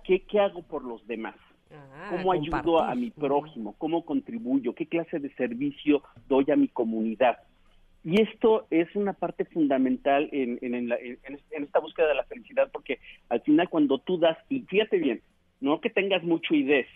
[0.05, 1.35] ¿qué, ¿qué hago por los demás?
[1.39, 3.75] Ah, ¿Cómo ayudo a mi prójimo?
[3.79, 4.75] ¿Cómo contribuyo?
[4.75, 7.39] ¿Qué clase de servicio doy a mi comunidad?
[8.05, 11.19] Y esto es una parte fundamental en, en, en la- en-
[11.51, 15.23] en esta búsqueda de la felicidad, porque al final cuando tú das, y fíjate bien,
[15.61, 16.87] no que tengas mucho IDES,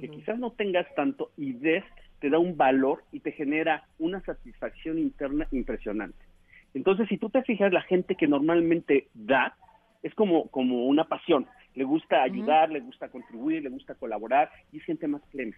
[0.00, 1.84] que quizás no tengas tanto IDES,
[2.20, 6.24] te da un valor y te genera una satisfacción interna impresionante.
[6.72, 9.56] Entonces, si tú te fijas, la gente que normalmente da
[10.04, 11.46] es como, como una pasión.
[11.74, 15.56] Le gusta ayudar, le gusta contribuir, le gusta colaborar y es gente más plena.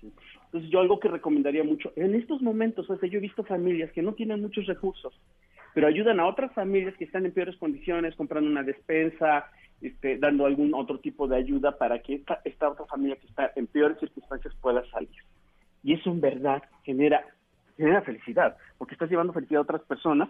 [0.00, 0.12] ¿sí?
[0.46, 3.90] Entonces, yo algo que recomendaría mucho, en estos momentos, o sea, yo he visto familias
[3.92, 5.14] que no tienen muchos recursos,
[5.74, 9.46] pero ayudan a otras familias que están en peores condiciones, comprando una despensa,
[9.80, 13.52] este, dando algún otro tipo de ayuda para que esta, esta otra familia que está
[13.56, 15.10] en peores circunstancias pueda salir.
[15.82, 17.24] Y eso en verdad genera,
[17.76, 20.28] genera felicidad, porque estás llevando felicidad a otras personas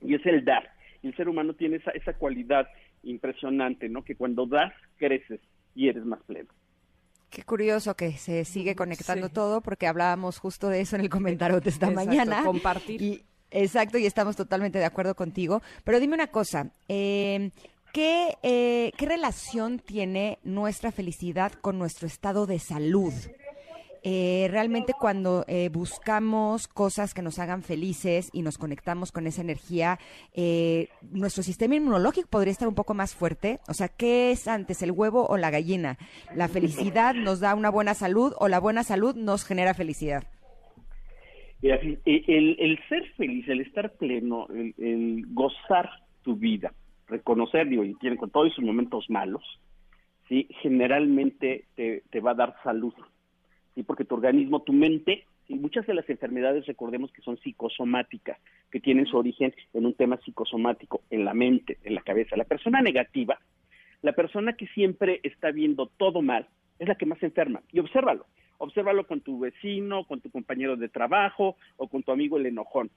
[0.00, 0.70] y es el dar.
[1.02, 2.68] Y el ser humano tiene esa, esa cualidad
[3.02, 4.04] impresionante, ¿no?
[4.04, 5.40] Que cuando das, creces
[5.74, 6.48] y eres más pleno.
[7.30, 9.32] Qué curioso que se sigue conectando Sí.
[9.34, 12.42] todo porque hablábamos justo de eso en el comentario de esta Exacto, mañana.
[12.44, 13.00] compartir.
[13.00, 13.22] Y,
[13.52, 15.62] exacto, y estamos totalmente de acuerdo contigo.
[15.84, 17.50] Pero dime una cosa, eh,
[17.92, 23.12] ¿qué, eh, ¿qué relación tiene nuestra felicidad con nuestro estado de salud?
[24.02, 29.42] Eh, realmente cuando eh, buscamos cosas que nos hagan felices y nos conectamos con esa
[29.42, 29.98] energía,
[30.34, 33.58] eh, nuestro sistema inmunológico podría estar un poco más fuerte.
[33.68, 35.98] O sea, ¿qué es antes, el huevo o la gallina?
[36.34, 40.24] ¿La felicidad nos da una buena salud o la buena salud nos genera felicidad?
[41.62, 45.90] El, el ser feliz, el estar pleno, el, el gozar
[46.22, 46.72] tu vida,
[47.06, 49.42] reconocer, digo, y tiene con todos sus momentos malos,
[50.28, 52.94] sí, generalmente te, te va a dar salud,
[53.82, 58.38] porque tu organismo, tu mente, y muchas de las enfermedades, recordemos que son psicosomáticas,
[58.70, 62.36] que tienen su origen en un tema psicosomático, en la mente, en la cabeza.
[62.36, 63.38] La persona negativa,
[64.02, 66.46] la persona que siempre está viendo todo mal,
[66.78, 67.62] es la que más enferma.
[67.72, 68.26] Y obsérvalo.
[68.58, 72.90] Obsérvalo con tu vecino, con tu compañero de trabajo o con tu amigo el enojón.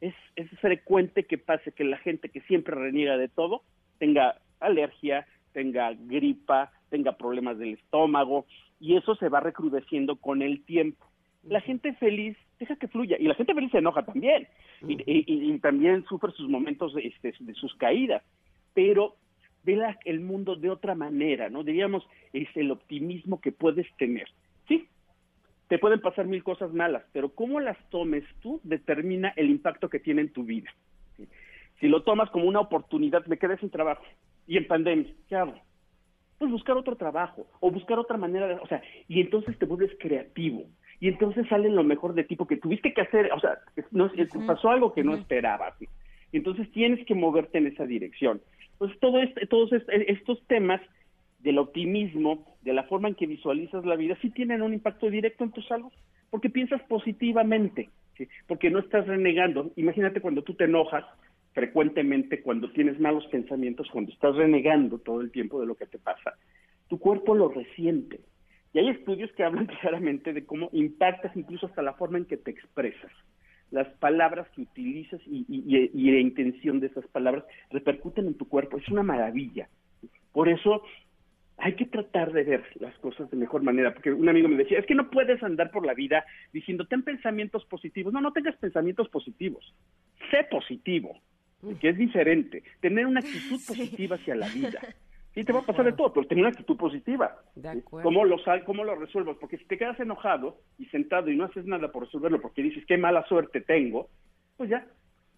[0.00, 3.62] Es, es frecuente que pase que la gente que siempre reniega de todo
[3.98, 8.46] tenga alergia, tenga gripa, tenga problemas del estómago
[8.80, 11.04] y eso se va recrudeciendo con el tiempo.
[11.44, 14.48] La gente feliz deja que fluya y la gente feliz se enoja también
[14.86, 18.22] y, y- y- y también sufre sus momentos este, de sus caídas,
[18.74, 19.16] pero
[19.64, 21.62] ve la- el mundo de otra manera, ¿no?
[21.62, 24.28] Diríamos, es el optimismo que puedes tener.
[24.68, 24.86] Sí,
[25.68, 29.98] te pueden pasar mil cosas malas, pero cómo las tomes tú determina el impacto que
[30.00, 30.70] tiene en tu vida.
[31.16, 31.26] ¿sí?
[31.80, 34.04] Si lo tomas como una oportunidad, me quedé sin trabajo
[34.46, 35.54] y en pandemia, ¿qué hago?
[36.38, 39.92] Pues buscar otro trabajo o buscar otra manera de, o sea, y entonces te vuelves
[39.98, 40.64] creativo
[41.00, 43.58] y entonces sale lo mejor de ti porque tuviste que hacer, o sea,
[43.90, 44.10] no,
[44.46, 45.74] pasó algo que no esperabas.
[45.78, 45.88] ¿sí?
[46.32, 48.40] Entonces tienes que moverte en esa dirección.
[48.72, 50.80] Entonces todo este- todos est- estos temas
[51.38, 55.44] del optimismo, de la forma en que visualizas la vida, sí tienen un impacto directo
[55.44, 55.92] en tu salud,
[56.30, 58.26] porque piensas positivamente, ¿sí?
[58.46, 59.70] porque no estás renegando.
[59.76, 61.04] Imagínate cuando tú te enojas
[61.56, 65.98] frecuentemente, cuando tienes malos pensamientos, cuando estás renegando todo el tiempo de lo que te
[65.98, 66.34] pasa,
[66.86, 68.20] tu cuerpo lo resiente.
[68.74, 72.36] Y hay estudios que hablan claramente de cómo impactas incluso hasta la forma en que
[72.36, 73.10] te expresas.
[73.70, 78.76] las palabras que utilizas y, la intención de esas palabras repercuten en tu cuerpo.
[78.76, 79.70] Es una maravilla.
[80.32, 80.82] Por eso
[81.56, 84.78] hay que tratar de ver las cosas de mejor manera, porque un amigo me decía,
[84.78, 88.12] es que no puedes andar por la vida diciendo, ten pensamientos positivos.
[88.12, 89.74] No, no tengas pensamientos positivos.
[90.30, 91.18] Sé positivo,
[91.80, 92.62] que es diferente.
[92.80, 94.80] Tener una actitud positiva hacia la vida.
[95.34, 97.36] Sí, te va a pasar de todo, pero tener una actitud positiva.
[97.54, 98.08] De acuerdo.
[98.08, 99.36] ¿Cómo lo, sal- ¿Cómo lo resuelvas?
[99.38, 102.84] Porque si te quedas enojado y sentado y no haces nada por resolverlo porque dices,
[102.86, 104.08] qué mala suerte tengo,
[104.56, 104.86] pues ya,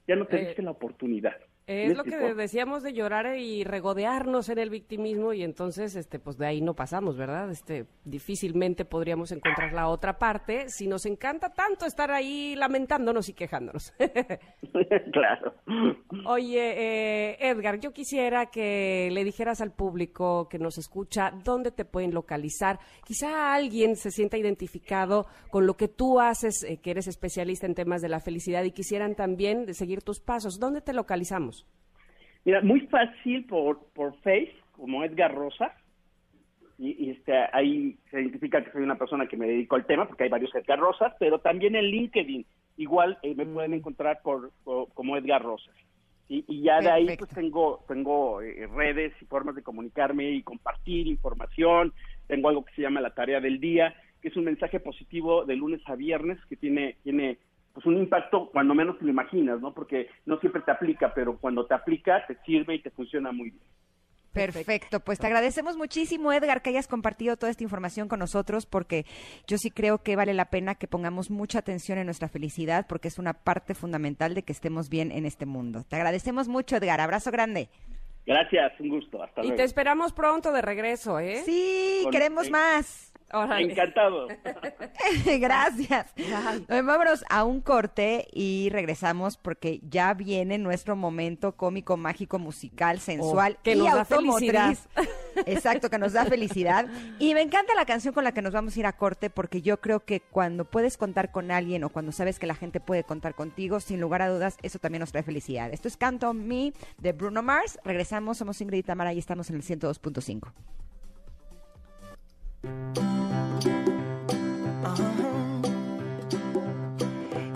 [0.06, 1.36] ya no te Eh, diste la oportunidad.
[1.68, 6.18] Es ¿Me lo que decíamos de llorar y regodearnos en el victimismo y entonces, este,
[6.18, 7.50] pues de ahí no pasamos, ¿verdad?
[7.50, 13.34] Este, difícilmente podríamos encontrar la otra parte si nos encanta tanto estar ahí lamentándonos y
[13.34, 13.92] quejándonos.
[15.12, 15.52] claro.
[16.24, 21.84] Oye, eh, Edgar, yo quisiera que le dijeras al público que nos escucha dónde te
[21.84, 22.78] pueden localizar.
[23.04, 27.74] Quizá alguien se sienta identificado con lo que tú haces, eh, que eres especialista en
[27.74, 30.58] temas de la felicidad y quisieran también seguir tus pasos.
[30.58, 31.57] ¿Dónde te localizamos?
[32.44, 35.74] Mira, muy fácil por, por Face, como Edgar Rosa.
[36.78, 40.06] Y, y, este, ahí se identifica que soy una persona que me dedico al tema,
[40.06, 42.46] porque hay varios Edgar Rosas, pero también en LinkedIn.
[42.76, 45.74] Igual eh, me pueden encontrar por, por- como Edgar Rosas.
[46.28, 50.42] Y, y ya de ahí pues tengo, tengo eh, redes y formas de comunicarme y
[50.42, 51.92] compartir información.
[52.28, 55.56] Tengo algo que se llama la tarea del día, que es un mensaje positivo de
[55.56, 57.38] lunes a viernes que tiene, tiene
[57.78, 59.72] pues un impacto cuando menos te lo imaginas, ¿no?
[59.72, 63.50] Porque no siempre te aplica, pero cuando te aplica te sirve y te funciona muy
[63.50, 63.62] bien.
[64.32, 69.06] Perfecto, pues te agradecemos muchísimo, Edgar, que hayas compartido toda esta información con nosotros, porque
[69.46, 73.06] yo sí creo que vale la pena que pongamos mucha atención en nuestra felicidad, porque
[73.06, 75.84] es una parte fundamental de que estemos bien en este mundo.
[75.88, 77.00] Te agradecemos mucho, Edgar.
[77.00, 77.68] Abrazo grande.
[78.26, 79.22] Gracias, un gusto.
[79.22, 79.56] Hasta Y luego.
[79.56, 81.42] te esperamos pronto de regreso, ¿eh?
[81.46, 83.07] Sí, Con- queremos eh, más.
[83.32, 83.70] Órale.
[83.72, 84.28] Encantado.
[85.40, 86.06] Gracias.
[86.16, 93.00] Eh, Vámonos a un corte y regresamos porque ya viene nuestro momento cómico, mágico, musical,
[93.00, 94.50] sensual Oh, que y nos da automotriz.
[94.50, 94.78] felicidad.
[95.46, 96.86] Exacto, que nos da felicidad.
[97.18, 99.62] Y me encanta la canción con la que nos vamos a ir a corte porque
[99.62, 103.04] yo creo que cuando puedes contar con alguien o cuando sabes que la gente puede
[103.04, 105.72] contar contigo, sin lugar a dudas, eso también nos trae felicidad.
[105.72, 107.78] Esto es Canto Me de Bruno Mars.
[107.84, 110.52] Regresamos, somos Ingrid y Tamara y estamos en el 102.5.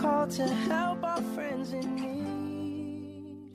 [0.00, 3.52] called to help our friends in need.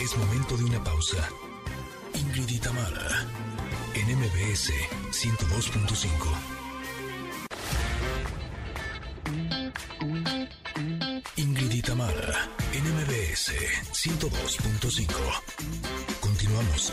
[0.00, 1.28] Es momento de una pausa.
[2.14, 3.26] Ingrid y Tamara,
[3.94, 4.72] en MBS
[5.10, 6.60] 102.5.
[11.36, 11.82] Ingrid y
[12.76, 13.52] en MBS
[13.92, 15.06] 102.5.
[16.20, 16.92] Continuamos.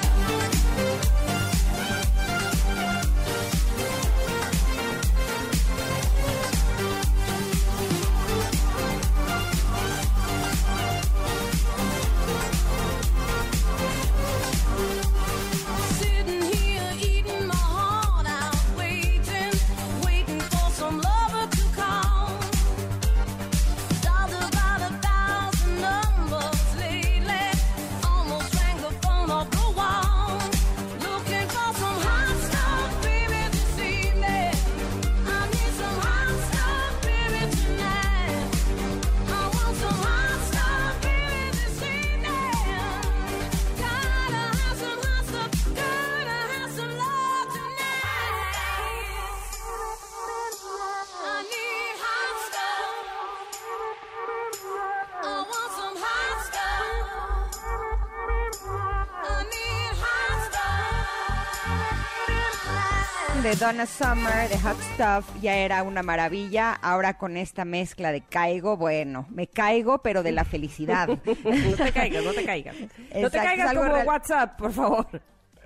[63.43, 66.73] de Donna Summer, de Hot Stuff, ya era una maravilla.
[66.73, 71.07] Ahora con esta mezcla de caigo, bueno, me caigo, pero de la felicidad.
[71.43, 72.75] No te caigas, no te caigas.
[73.15, 74.07] No te caigas como real.
[74.07, 75.07] WhatsApp, por favor.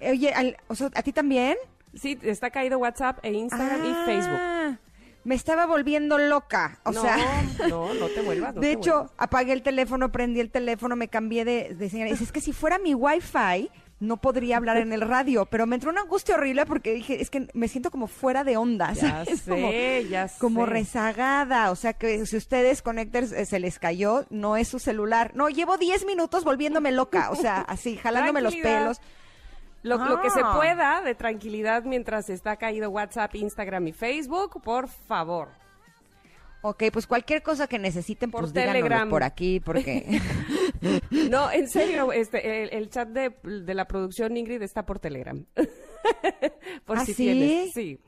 [0.02, 1.58] Oye, al- o sea, ¿a ti también?
[1.94, 4.40] Sí, está caído WhatsApp e Instagram y Facebook.
[4.40, 4.78] Ah,
[5.24, 6.80] me estaba volviendo loca.
[6.84, 7.18] O no, sea,
[7.70, 8.56] no, no te vuelvas.
[8.56, 9.12] no de te hecho, vuelvas.
[9.18, 12.08] apagué el teléfono, prendí el teléfono, me cambié de, de señal.
[12.10, 13.70] Es que si fuera mi wifi,
[14.00, 15.46] no podría hablar en el radio.
[15.46, 18.58] Pero me entró una angustia horrible porque dije, es que me siento como fuera de
[18.58, 18.94] onda.
[18.94, 19.72] Ya sé, como,
[20.10, 21.72] ya como rezagada.
[21.72, 25.32] O sea que si ustedes conecters eh, se les cayó, no es su celular.
[25.36, 27.30] No, llevo 10 minutos volviéndome loca.
[27.32, 29.00] O sea, así, jalándome los pelos.
[29.84, 30.54] Lo, lo que se Ah.
[30.56, 35.50] pueda de tranquilidad mientras está caído WhatsApp, Instagram y Facebook, por favor.
[36.68, 39.08] Ok, pues cualquier cosa que necesiten, Por pues Telegram.
[39.08, 40.20] por aquí, porque...
[41.30, 45.46] No, en serio, este, el, el chat de, de la producción Ingrid está por Telegram.
[46.86, 47.24] por ¿Ah, si sí?
[47.24, 47.72] tienes.
[47.74, 48.00] Sí.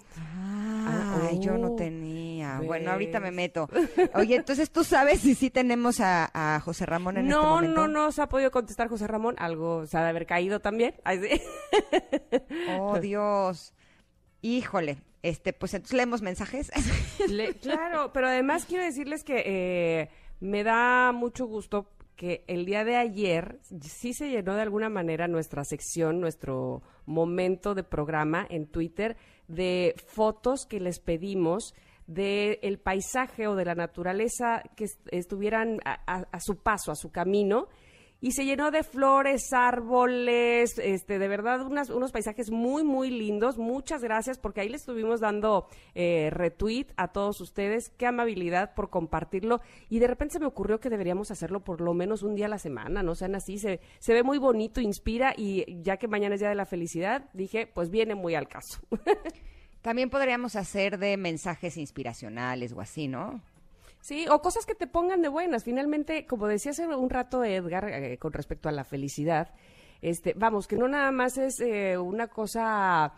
[0.86, 2.60] Ay, yo no oh, tenía.
[2.64, 3.70] Bueno, ahorita me meto.
[4.16, 7.88] Oye, entonces tú sabes si sí tenemos a, a José Ramón en este No, momento.
[7.88, 9.36] no, no se ha podido contestar José Ramón.
[9.38, 10.96] Algo se ha de haber caído también.
[11.04, 11.42] Ay, sí.
[12.80, 13.74] Oh, Dios.
[14.42, 14.98] Híjole.
[15.28, 16.72] Este, pues entonces leemos mensajes.
[17.62, 20.10] Claro, pero además quiero decirles que eh,
[20.40, 25.28] me da mucho gusto que el día de ayer sí se llenó de alguna manera
[25.28, 29.18] nuestra sección, nuestro momento de programa en Twitter
[29.48, 31.74] de fotos que les pedimos
[32.08, 37.12] de el paisaje o de la naturaleza que est- estuvieran a su paso, a su
[37.12, 37.68] camino.
[38.20, 43.60] Y se llenó de flores, árboles, este, de verdad unas- unos paisajes muy, muy lindos.
[43.60, 47.90] Muchas gracias porque ahí le estuvimos dando eh, retweet a todos ustedes.
[47.98, 49.62] Qué amabilidad por compartirlo.
[49.90, 52.50] Y de repente se me ocurrió que deberíamos hacerlo por lo menos un día a
[52.50, 53.60] la semana, no sean así.
[53.60, 57.30] Se, se ve muy bonito, inspira y ya que mañana es Día de la Felicidad,
[57.34, 58.80] dije, pues viene muy al caso.
[59.84, 63.42] También podríamos hacer de mensajes inspiracionales o así, ¿no?
[64.08, 65.66] Sí, o cosas que te pongan de buenas.
[65.66, 69.54] Finalmente, como decía hace un rato Edgar, eh, con respecto a la felicidad,
[70.02, 73.12] este, vamos, que no nada más es eh, una cosa,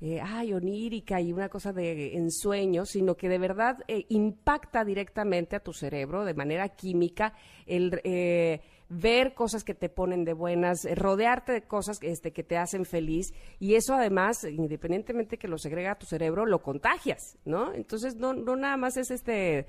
[0.00, 5.56] eh, ay, onírica y una cosa de ensueño, sino que de verdad eh, impacta directamente
[5.56, 7.32] a tu cerebro de manera química
[7.66, 12.44] el eh, ver cosas que te ponen de buenas, eh, rodearte de cosas este, que
[12.44, 17.36] te hacen feliz y eso además, independientemente que lo segrega a tu cerebro, lo contagias,
[17.44, 17.74] ¿no?
[17.74, 19.66] Entonces no, no nada más es este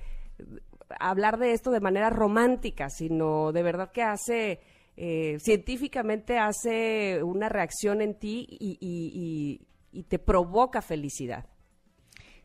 [1.00, 4.60] hablar de esto de manera romántica, sino de verdad que hace,
[4.96, 9.12] eh, científicamente hace una reacción en ti y, y-
[9.92, 11.46] y- y te provoca felicidad.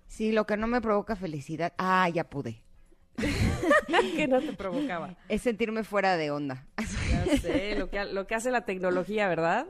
[0.08, 1.74] Sí, lo que no me provoca felicidad.
[1.78, 2.62] Ah, ya pude.
[4.16, 5.16] que no te provocaba.
[5.30, 6.66] Es sentirme fuera de onda.
[7.10, 9.68] Ya sé, lo que, lo que hace la tecnología, ¿verdad?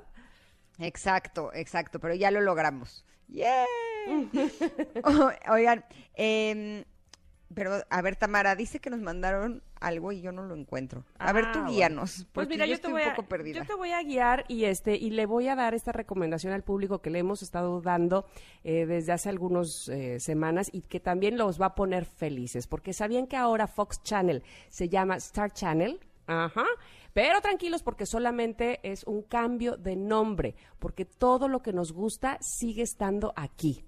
[0.80, 3.06] Exacto, exacto, pero ya lo logramos.
[3.28, 3.66] ¡Yay!
[5.04, 5.86] O- Oigan,
[6.16, 6.84] em,
[7.56, 11.04] pero a ver, Tamara, dice que nos mandaron algo y yo no lo encuentro.
[11.20, 11.74] A ver, Ah, tú bueno.
[11.74, 13.60] guíanos, Pues porque mira, yo, yo, te estoy voy un a, poco perdida.
[13.60, 16.64] yo te voy a guiar y este y le voy a dar esta recomendación al
[16.64, 18.26] público que le hemos estado dando
[18.64, 19.90] eh, desde hace algunas
[20.20, 24.44] semanas y que también los va a poner felices, porque sabían que ahora Fox Channel
[24.70, 26.00] se llama Star Channel.
[26.26, 26.64] Ajá.
[27.12, 32.38] Pero tranquilos porque solamente es un cambio de nombre, porque todo lo que nos gusta
[32.42, 33.84] sigue estando aquí.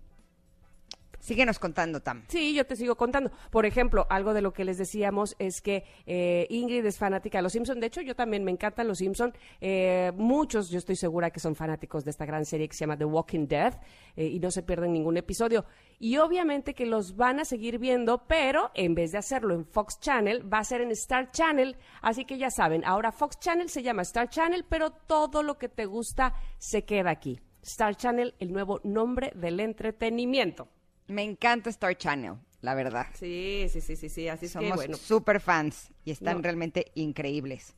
[1.26, 2.24] Síguenos contando, Tam.
[2.28, 3.32] Sí, yo te sigo contando.
[3.50, 7.42] Por ejemplo, algo de lo que les decíamos es que eh, Ingrid es fanática de
[7.42, 7.80] los Simpson.
[7.80, 9.34] De hecho, yo también me encantan los Simpson.
[9.60, 12.96] Eh, muchos, yo estoy segura que son fanáticos de esta gran serie que se llama
[12.96, 13.74] The Walking Dead
[14.16, 15.66] eh, y no se pierden ningún episodio.
[15.98, 20.00] Y obviamente que los van a seguir viendo, pero en vez de hacerlo en Fox
[20.00, 21.76] Channel, va a ser en Star Channel.
[22.04, 25.70] Así que ya saben, ahora Fox Channel se llama Star Channel, pero todo lo que
[25.70, 27.40] te gusta se queda aquí.
[27.64, 30.70] Star Channel, el nuevo nombre del entretenimiento.
[31.08, 33.08] Me encanta Star Channel, la verdad.
[33.14, 34.28] Sí, sí, sí, sí, sí.
[34.28, 34.98] Así que Somos bueno.
[34.98, 36.42] super fans y están No.
[36.44, 37.76] realmente increíbles.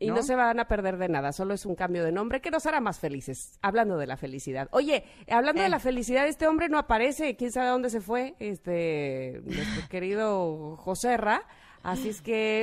[0.00, 0.14] Y ¿no?
[0.16, 0.22] ¿no?
[0.22, 2.80] se van a perder de nada, solo es un cambio de nombre que nos hará
[2.80, 3.58] más felices.
[3.62, 4.68] Hablando de la felicidad.
[4.70, 5.64] Oye, hablando Eh.
[5.64, 10.76] de la felicidad, este hombre no aparece, quién sabe dónde se fue, este, nuestro querido
[10.76, 11.42] Joserra.
[11.82, 12.60] Así es que,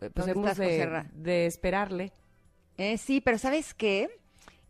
[0.00, 0.56] eh, pues ¿Dónde hemos
[1.14, 2.12] de, esperarle.
[2.76, 4.08] Eh, sí, pero ¿sabes qué?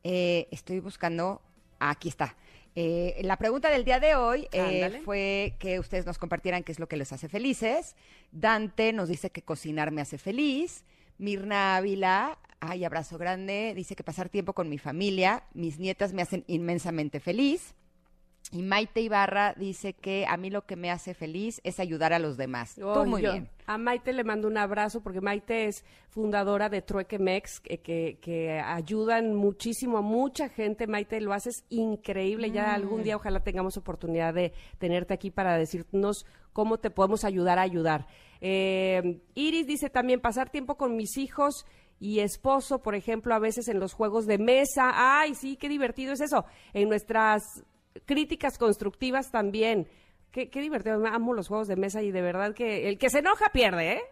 [0.02, 1.42] Eh, estoy buscando.
[1.80, 2.34] ah, aquí está.
[2.76, 6.78] Eh, la pregunta del día de hoy eh, fue que ustedes nos compartieran qué es
[6.78, 7.96] lo que les hace felices.
[8.30, 10.84] Dante nos dice que cocinar me hace feliz.
[11.18, 16.22] Mirna Ávila, ay, abrazo grande, dice que pasar tiempo con mi familia, mis nietas me
[16.22, 17.74] hacen inmensamente feliz.
[18.52, 22.18] Y Maite Ibarra dice que a mí lo que me hace feliz es ayudar a
[22.18, 22.74] los demás.
[22.74, 23.48] Tú Ay, muy yo bien.
[23.66, 28.18] A Maite le mando un abrazo porque Maite es fundadora de Trueque Mex, que, que,
[28.20, 30.88] que ayudan muchísimo a mucha gente.
[30.88, 32.50] Maite, lo haces increíble.
[32.50, 37.60] Ya algún día ojalá tengamos oportunidad de tenerte aquí para decirnos cómo te podemos ayudar
[37.60, 38.08] a ayudar.
[38.40, 41.66] Eh, Iris dice también pasar tiempo con mis hijos
[42.00, 44.90] y esposo, por ejemplo, a veces en los juegos de mesa.
[44.94, 46.46] Ay, sí, qué divertido es eso.
[46.72, 47.42] En nuestras
[48.06, 49.86] críticas constructivas también.
[50.30, 53.18] Qué, qué divertido, amo los juegos de mesa y de verdad que el que se
[53.18, 54.02] enoja pierde, ¿eh?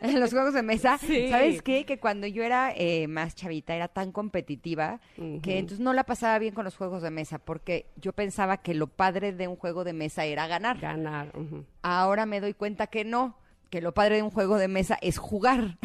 [0.00, 1.28] En los juegos de mesa, Sí.
[1.28, 1.84] ¿sabes qué?
[1.84, 5.00] Que cuando yo era eh, más chavita era tan competitiva
[5.42, 8.74] que entonces no la pasaba bien con los juegos de mesa porque yo pensaba que
[8.74, 10.78] lo padre de un juego de mesa era ganar.
[10.78, 11.32] Ganar.
[11.82, 13.36] Ahora me doy cuenta que no,
[13.70, 15.78] que lo padre de un juego de mesa es jugar.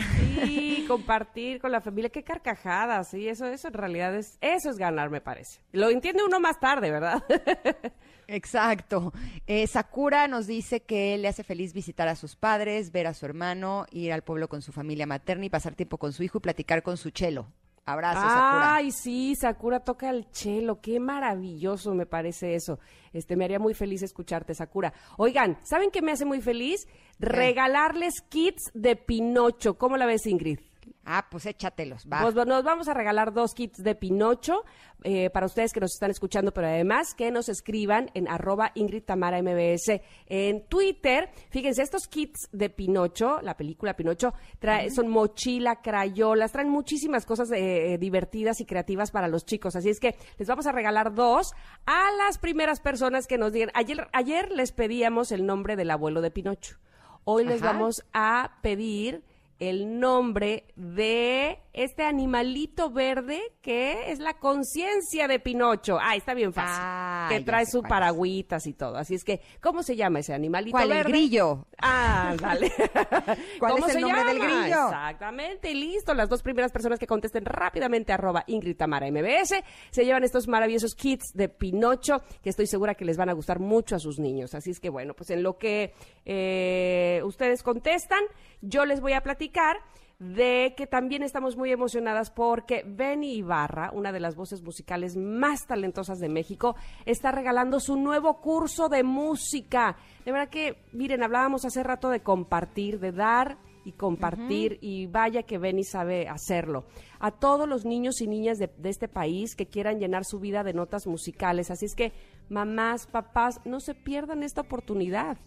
[0.43, 4.77] Sí, compartir con la familia, qué carcajadas, sí, eso, eso en realidad es, eso es
[4.77, 5.61] ganar, me parece.
[5.71, 7.23] Lo entiende uno más tarde, ¿verdad?
[8.27, 9.13] Exacto.
[9.45, 13.25] Eh, Sakura nos dice que le hace feliz visitar a sus padres, ver a su
[13.25, 16.41] hermano, ir al pueblo con su familia materna y pasar tiempo con su hijo y
[16.41, 17.47] platicar con su chelo.
[17.85, 18.75] Abrazo, Sakura.
[18.75, 22.79] Ay, sí, Sakura toca el chelo, qué maravilloso me parece eso.
[23.13, 24.93] Este, me haría muy feliz escucharte, Sakura.
[25.17, 26.87] Oigan, ¿saben qué me hace muy feliz?
[27.17, 29.77] Regalarles kits de Pinocho.
[29.79, 30.59] ¿Cómo la ves, Ingrid?
[31.05, 32.21] Ah, pues échatelos, va.
[32.21, 34.63] Pues nos vamos a regalar dos kits de Pinocho
[35.03, 39.03] eh, para ustedes que nos están escuchando, pero además que nos escriban en arroba Ingrid
[39.03, 41.29] Tamara MBS en Twitter.
[41.49, 47.49] Fíjense, estos kits de Pinocho, la película Pinocho, trae, son mochila, crayolas, traen muchísimas cosas
[47.51, 49.75] eh, eh, divertidas y creativas para los chicos.
[49.75, 51.53] Así es que les vamos a regalar dos
[51.85, 53.71] a las primeras personas que nos digan.
[53.73, 56.77] Ayer, ayer les pedíamos el nombre del abuelo de Pinocho.
[57.23, 57.73] Hoy les Ajá.
[57.73, 59.23] vamos a pedir
[59.59, 65.97] el nombre de este animalito verde que es la conciencia de Pinocho.
[66.01, 66.75] Ah, está bien fácil.
[66.81, 67.89] Ah, que trae sé su cuál es.
[67.89, 68.97] paragüitas y todo.
[68.97, 70.91] Así es que, ¿cómo se llama ese animalito ¿Cuál?
[70.91, 71.09] El verde?
[71.11, 71.67] grillo.
[71.81, 72.71] Ah, dale.
[73.59, 74.61] ¿Cuál ¿Cómo es el se nombre del llama?
[74.61, 74.85] grillo?
[74.85, 76.13] Exactamente, y listo.
[76.13, 79.55] Las dos primeras personas que contesten rápidamente arroba Ingrid Tamara MBS
[79.91, 83.59] se llevan estos maravillosos kits de Pinocho que estoy segura que les van a gustar
[83.59, 84.55] mucho a sus niños.
[84.55, 85.93] Así es que bueno, pues en lo que
[86.25, 88.23] eh, ustedes contestan,
[88.61, 89.77] yo les voy a platicar
[90.19, 95.65] de que también estamos muy emocionadas porque Benny Ibarra, una de las voces musicales más
[95.65, 96.75] talentosas de México,
[97.05, 99.95] está regalando su nuevo curso de música.
[100.25, 105.43] De verdad que, miren, hablábamos hace rato de compartir, de dar y compartir, y vaya
[105.43, 106.83] que Benny sabe hacerlo.
[107.19, 110.63] A todos los niños y niñas de, de este país que quieran llenar su vida
[110.63, 111.71] de notas musicales.
[111.71, 112.11] Así es que,
[112.49, 115.37] mamás, papás, no se pierdan esta oportunidad.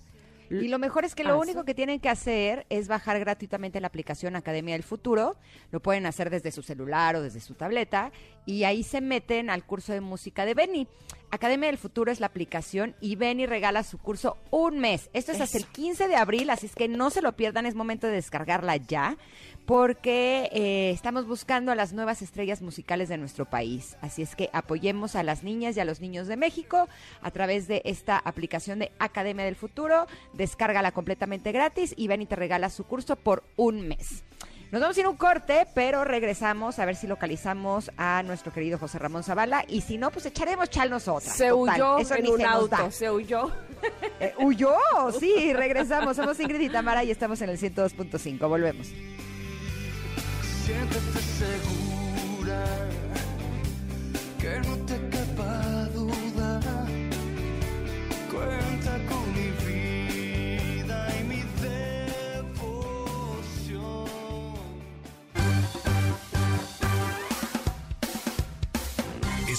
[0.61, 1.49] Y lo mejor es que Ah, lo sí.
[1.49, 5.37] único que tienen que hacer es bajar gratuitamente la aplicación Academia del Futuro.
[5.71, 8.13] Lo pueden hacer desde su celular o desde su tableta.
[8.45, 10.89] Y ahí se meten al curso de música de Benny.
[11.33, 15.09] Academia del Futuro es la aplicación y Benny regala su curso un mes.
[15.15, 17.65] Esto es hasta el 15 de abril, así es que no se lo pierdan.
[17.65, 19.17] Es momento de descargarla ya.
[19.65, 23.97] Porque eh, estamos buscando a las nuevas estrellas musicales de nuestro país.
[24.03, 26.87] Así es que apoyemos a las niñas y a los niños de México
[27.23, 30.07] a través de esta aplicación de Academia del Futuro.
[30.35, 34.23] Descárgala completamente gratis y ven y te regala su curso por un mes.
[34.73, 38.55] Nos vamos a ir a un corte, pero regresamos a ver si localizamos a nuestro
[38.55, 39.67] querido José Ramón Zavala.
[39.69, 41.37] Y si no, pues echaremos chal nosotras.
[41.37, 43.51] Se Total, huyó eso en ni un se auto, se huyó.
[44.19, 44.73] Eh, ¿Huyó?
[45.21, 46.17] Sí, regresamos.
[46.17, 48.49] Somos Ingrid y Tamara y estamos en el 102.5.
[48.49, 48.87] Volvemos.
[50.65, 52.65] Siéntete segura,
[54.41, 55.12] que no te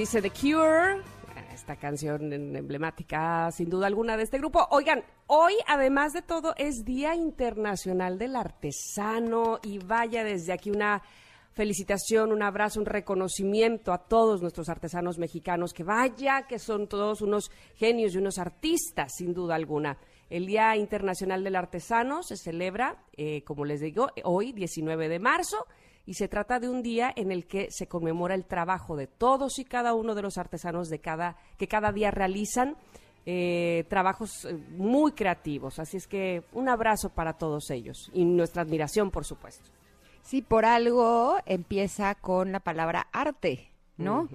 [0.00, 1.02] Dice The Cure.
[1.52, 4.66] Esta canción emblemática, sin duda alguna, de este grupo.
[4.70, 11.02] Oigan, hoy, además de todo, es Día Internacional del Artesano y vaya desde aquí una
[11.52, 17.20] felicitación, un abrazo, un reconocimiento a todos nuestros artesanos mexicanos, que vaya que son todos
[17.20, 19.98] unos genios y unos artistas, sin duda alguna.
[20.30, 25.66] El Día Internacional del Artesano se celebra, eh, como les digo, hoy, 19 de marzo,
[26.10, 29.60] y se trata de un día en el que se conmemora el trabajo de todos
[29.60, 32.76] y cada uno de los artesanos de cada, que cada día realizan
[33.26, 35.78] eh, trabajos eh, muy creativos.
[35.78, 39.70] Así es que un abrazo para todos ellos y nuestra admiración, por supuesto.
[40.22, 44.28] Sí, por algo empieza con la palabra arte, ¿no?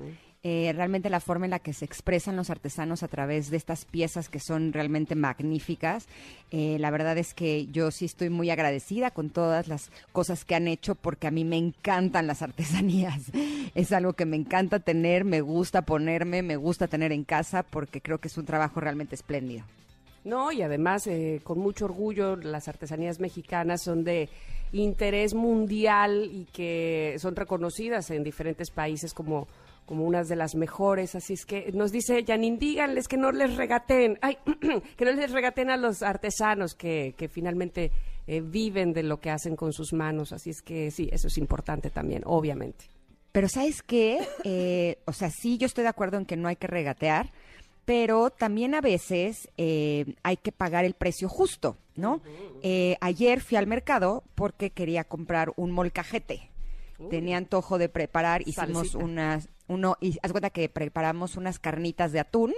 [0.48, 3.84] Eh, realmente la forma en la que se expresan los artesanos a través de estas
[3.84, 6.06] piezas que son realmente magníficas.
[6.52, 10.54] Eh, la verdad es que yo sí estoy muy agradecida con todas las cosas que
[10.54, 13.24] han hecho porque a mí me encantan las artesanías.
[13.74, 18.00] Es algo que me encanta tener, me gusta ponerme, me gusta tener en casa porque
[18.00, 19.66] creo que es un trabajo realmente espléndido.
[20.24, 24.30] No, y además, eh, con mucho orgullo, las artesanías mexicanas son de
[24.74, 29.48] interés mundial y que son reconocidas en diferentes países como,
[29.86, 31.16] como unas de las mejores.
[31.16, 34.38] Así es que nos dice Janine, díganles que no les regaten, ay,
[34.98, 37.92] que no les regaten a los artesanos que, que finalmente
[38.28, 40.32] eh, viven de lo que hacen con sus manos.
[40.32, 42.86] Así es que sí, eso es importante también, obviamente.
[43.36, 44.26] Pero ¿sabes qué?
[44.46, 47.34] Eh, o sea, sí, yo estoy de acuerdo en que no hay que regatear,
[47.84, 52.22] pero también a veces eh, hay que pagar el precio justo, ¿no?
[52.64, 56.50] Eh, ayer fui al mercado porque quería comprar un molcajete.
[57.10, 59.04] Tenía antojo de preparar, hicimos Salsita.
[59.04, 62.54] unas, uno, y haz cuenta que preparamos unas carnitas de atún.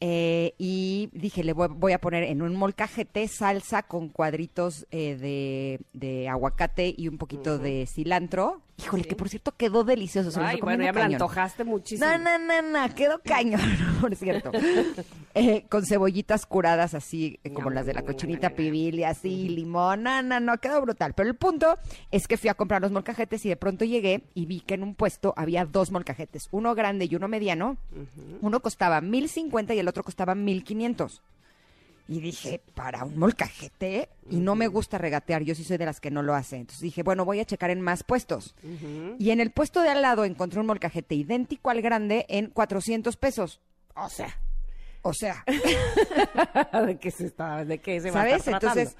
[0.00, 5.16] Eh, y dije, le voy, voy a poner en un molcajete salsa con cuadritos eh,
[5.16, 8.62] de, de aguacate y un poquito de cilantro.
[8.78, 10.30] Híjole, que por cierto quedó delicioso.
[10.30, 11.14] se Ay, bueno, ya me cañón.
[11.14, 12.06] antojaste muchísimo.
[12.10, 13.60] No, no, no, no, quedó cañón,
[14.02, 14.50] por cierto.
[15.34, 18.56] Eh, con cebollitas curadas así, como las de la cochinita ñam.
[18.56, 20.02] pibil y así, limón.
[20.02, 21.14] No, no, no, quedó brutal.
[21.14, 21.78] Pero el punto
[22.10, 24.82] es que fui a comprar los molcajetes y de pronto llegué y vi que en
[24.82, 27.78] un puesto había dos molcajetes, uno grande y uno mediano.
[28.42, 31.22] Uno costaba 1050 y el otro costaba 1500.
[32.08, 36.00] Y dije, para un molcajete, y no me gusta regatear, yo sí soy de las
[36.00, 36.56] que no lo hace.
[36.56, 38.54] Entonces dije, bueno, voy a checar en más puestos.
[39.18, 43.16] Y en el puesto de al lado encontré un molcajete idéntico al grande en 400
[43.16, 43.60] pesos.
[43.96, 44.38] O sea,
[45.02, 45.44] O sea,
[46.86, 48.38] ¿de qué se está, de qué se va a ¿sabes?
[48.38, 48.54] estar?
[48.54, 48.96] Entonces,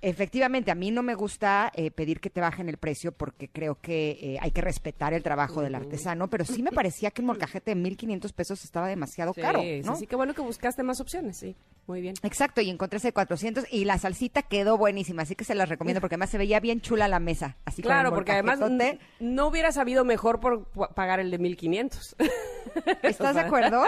[0.00, 3.76] efectivamente, a mí no me gusta eh, pedir que te bajen el precio porque creo
[3.80, 7.26] que eh, hay que respetar el trabajo del artesano, pero sí me parecía que un
[7.26, 9.96] molcajete de 1.500 pesos estaba demasiado Sí, caro, sí, ¿no?
[9.96, 11.56] sí, qué bueno que buscaste más opciones, sí.
[11.86, 12.14] Muy bien.
[12.22, 15.68] Exacto, y encontré ese de 400 y la salsita quedó buenísima, así que se las
[15.68, 17.56] recomiendo porque además se veía bien chula la mesa.
[17.64, 18.60] Así Claro, el porque además
[19.20, 22.16] no hubiera sabido mejor por pagar el de 1500.
[23.02, 23.82] ¿Estás de acuerdo?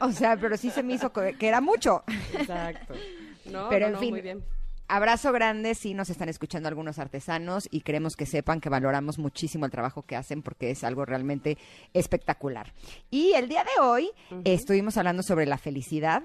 [0.00, 2.04] O sea, pero sí se me hizo que era mucho.
[2.32, 2.94] Exacto.
[3.46, 4.44] No, Pero no, en no, fin, muy bien.
[4.88, 9.64] Abrazo grande, sí nos están escuchando algunos artesanos y queremos que sepan que valoramos muchísimo
[9.64, 11.58] el trabajo que hacen porque es algo realmente
[11.92, 12.72] espectacular.
[13.10, 14.10] Y el día de hoy
[14.44, 16.22] estuvimos hablando sobre la felicidad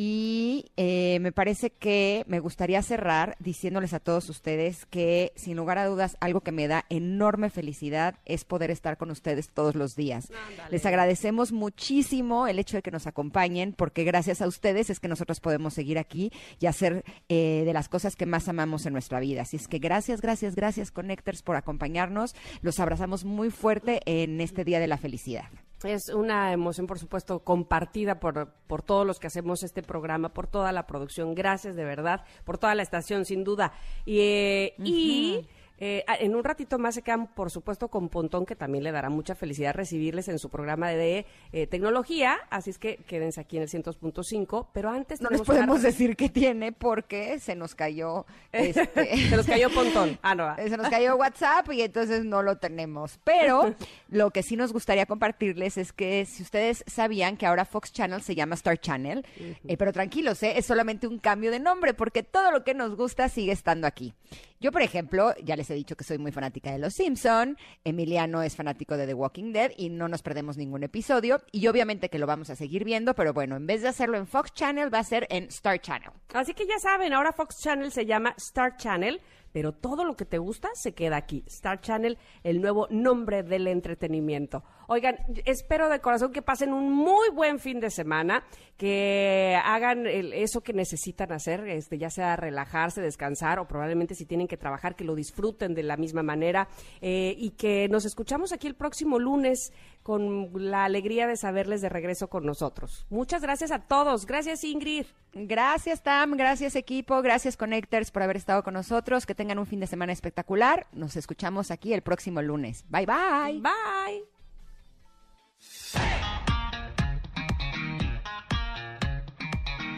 [0.00, 5.76] y eh, me parece que me gustaría cerrar diciéndoles a todos ustedes que sin lugar
[5.76, 9.96] a dudas algo que me da enorme felicidad es poder estar con ustedes todos los
[9.96, 10.30] días.
[10.70, 15.08] Les agradecemos muchísimo el hecho de que nos acompañen porque gracias a ustedes es que
[15.08, 16.30] nosotros podemos seguir aquí
[16.60, 19.42] y hacer eh, de las cosas que más amamos en nuestra vida.
[19.42, 22.36] Así es que gracias, gracias, gracias Connectors por acompañarnos.
[22.62, 25.48] Los abrazamos muy fuerte en este Día de la Felicidad.
[25.84, 30.48] Es una emoción, por supuesto, compartida por, por todos los que hacemos este programa, por
[30.48, 31.34] toda la producción.
[31.34, 33.72] Gracias de verdad, por toda la estación, sin duda.
[34.04, 35.46] Y, y,
[35.78, 38.92] eh, a- en un ratito más se quedan, por supuesto, con Pontón, que también le
[38.92, 42.36] dará mucha felicidad recibirles en su programa de eh, tecnología.
[42.50, 44.66] Así es que quédense aquí en el 100.5.
[44.72, 49.36] Pero antes No les podemos una- decir qué tiene porque se nos cayó este, Se
[49.36, 50.18] nos cayó Pontón.
[50.22, 50.54] Ah, no.
[50.68, 53.18] Se nos cayó WhatsApp y entonces no lo tenemos.
[53.24, 53.74] Pero
[54.08, 58.20] lo que sí nos gustaría compartirles es que si ustedes sabían que ahora Fox Channel
[58.22, 59.24] se llama Star Channel,
[59.66, 60.54] eh, pero tranquilos, ¿eh?
[60.58, 64.14] es solamente un cambio de nombre porque todo lo que nos gusta sigue estando aquí.
[64.60, 68.42] Yo, por ejemplo, ya les he dicho que soy muy fanática de Los Simpson, Emiliano
[68.42, 72.18] es fanático de The Walking Dead y no nos perdemos ningún episodio y obviamente que
[72.18, 74.98] lo vamos a seguir viendo, pero bueno, en vez de hacerlo en Fox Channel va
[74.98, 76.10] a ser en Star Channel.
[76.34, 79.20] Así que ya saben, ahora Fox Channel se llama Star Channel.
[79.52, 81.42] Pero todo lo que te gusta se queda aquí.
[81.46, 84.62] Star Channel, el nuevo nombre del entretenimiento.
[84.88, 88.44] Oigan, espero de corazón que pasen un muy buen fin de semana,
[88.78, 94.24] que hagan el- eso que necesitan hacer, este, ya sea relajarse, descansar o probablemente si
[94.24, 96.68] tienen que trabajar, que lo disfruten de la misma manera
[97.00, 99.72] eh, y que nos escuchamos aquí el próximo lunes
[100.08, 103.04] con la alegría de saberles de regreso con nosotros.
[103.10, 104.24] Muchas gracias a todos.
[104.24, 105.04] Gracias, Ingrid.
[105.34, 106.34] Gracias, Tam.
[106.34, 107.20] Gracias, equipo.
[107.20, 109.26] Gracias, Connectors, por haber estado con nosotros.
[109.26, 110.86] Que tengan un fin de semana espectacular.
[110.92, 112.86] Nos escuchamos aquí el próximo lunes.
[112.88, 113.60] Bye, bye.
[113.60, 114.24] Bye.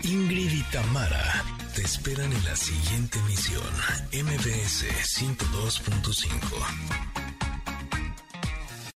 [0.02, 1.44] Ingrid y Tamara
[1.76, 3.62] te esperan en la siguiente emisión,
[4.12, 4.86] MBS
[5.20, 7.19] 102.5.